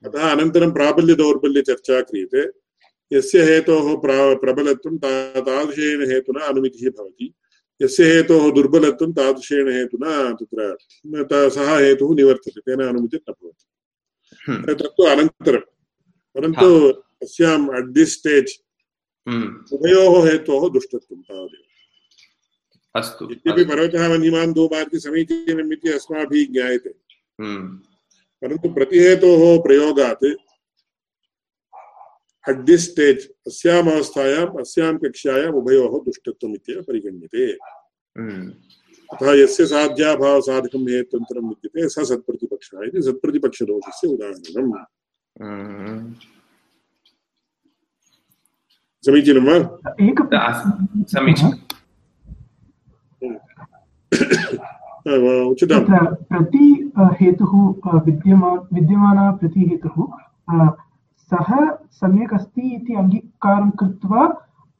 अतः 0.06 0.30
अनन्तरं 0.30 0.70
प्राबल्यदौर्बल्यचर्चा 0.70 2.00
क्रियते। 2.00 2.42
यस्य 3.16 3.42
हेतोः 3.42 4.00
प्रा 4.00 4.34
प्रबलत्वं 4.34 4.98
तादृशेन 4.98 6.12
हेतुना 6.12 6.44
अनुमितिः 6.44 6.90
भवति। 6.90 7.34
यस्य 7.82 8.04
हेतोः 8.04 8.52
दुर्बलत्वं 8.52 9.12
तादृशेन 9.12 9.68
हेतुना 9.68 10.32
तत्र 10.32 11.48
सः 11.50 11.78
हेतुः 11.78 12.16
निवर्तते 12.16 12.60
तेन 12.60 12.80
अनुमतिः 12.88 13.18
न 13.30 13.32
भवति। 13.32 14.74
तत्तु 14.74 15.02
अनन्तरं। 15.02 15.60
परन्तु 16.34 16.88
अस्याम् 17.22 17.70
अट् 17.70 17.86
दिस् 17.86 18.12
स्टेज् 18.12 18.52
उभयोः 19.26 20.30
हेतोः 20.30 20.72
दुष्टत्वं 20.72 21.22
तावदेव। 21.22 21.64
अस्तु। 22.96 23.24
यद्यपि 23.30 23.64
पर्वतः 23.64 24.08
वह्निमान् 24.08 24.52
धूमार्ति 24.52 25.00
समीचीनम् 25.00 25.72
इति 25.72 25.88
अस्माभिः 25.88 26.52
ज्ञायते। 26.52 26.90
परन्तु 28.42 28.68
प्रतिहेतोः 28.68 29.62
प्रयोगात् 29.62 30.24
अट् 32.48 32.64
दिस् 32.66 32.90
स्टेज् 32.90 33.28
अस्याम् 33.46 33.90
अवस्थायाम् 33.90 34.60
अस्यां 34.60 34.98
कक्ष्यायाम् 34.98 35.54
उभयोः 35.54 36.04
दुष्टत्वम् 36.04 36.54
इत्येव 36.54 36.82
परिगण्यते। 36.82 37.52
अतः 39.12 39.32
यस्य 39.32 39.66
साध्याभावसाधकं 39.66 40.84
विद्यते 40.84 41.88
स 41.88 41.98
सत्प्रतिपक्षः 41.98 42.78
इति 42.86 43.02
सत्प्रतिपक्षदोषस्य 43.02 44.08
उदाहरणम्। 44.08 44.72
समीचीनं 49.04 49.44
वा 49.44 49.58
तत्र 55.60 56.00
प्रति 56.30 56.66
हेतुः 57.20 57.52
विद्यमा 58.06 58.50
विद्यमानः 58.72 59.30
प्रतिहेतुः 59.36 59.96
सः 61.32 61.50
सम्यक् 62.00 62.34
अस्ति 62.34 62.62
इति 62.74 62.94
अङ्गीकारं 62.94 63.70
कृत्वा 63.80 64.26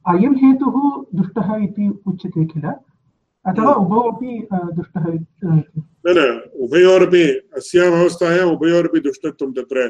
अयं 0.05 0.35
हेतुः 0.35 0.77
दुष्टः 1.15 1.55
इति 1.63 1.89
उच्यते 2.07 2.45
किल 2.45 2.67
अथवा 3.45 3.73
उभौ 3.75 4.01
अपि 4.11 4.47
दुष्टः 4.51 5.05
न 5.43 6.13
न 6.17 6.29
उभयोरपि 6.63 7.23
अस्याम् 7.57 7.99
अवस्थायाम् 8.01 8.51
उभयोरपि 8.51 8.99
दुष्टत्वं 8.99 9.51
तत्र 9.53 9.89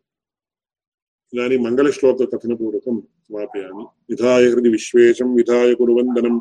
इदानीं 1.34 1.58
मङ्गलश्लोककथनपूर्वकं 1.58 3.02
समापयामि। 3.02 3.84
विधाय 3.84 4.44
हृदि 4.44 4.70
विश्वेशं, 4.70 5.36
विधाय 5.36 5.76
कुरुवन्दनं, 5.76 6.40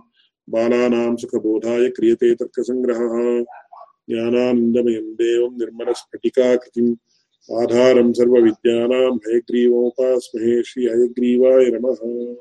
बालानां 0.48 1.16
सुखबोधाय 1.16 1.88
क्रियते 1.88 2.34
तर्कसङ्ग्रहः। 2.34 3.44
ज्ञानानन्दमयं 4.10 5.14
देवं 5.14 5.58
निर्मलस्फटिकाकृतिम्, 5.58 6.96
आधारं 7.52 8.12
सर्वविद्यानां 8.12 9.16
हयग्रीवोपास्महे 9.16 10.62
श्री 10.62 10.84
हयग्रीवाय 10.84 11.66
नमः। 11.66 12.36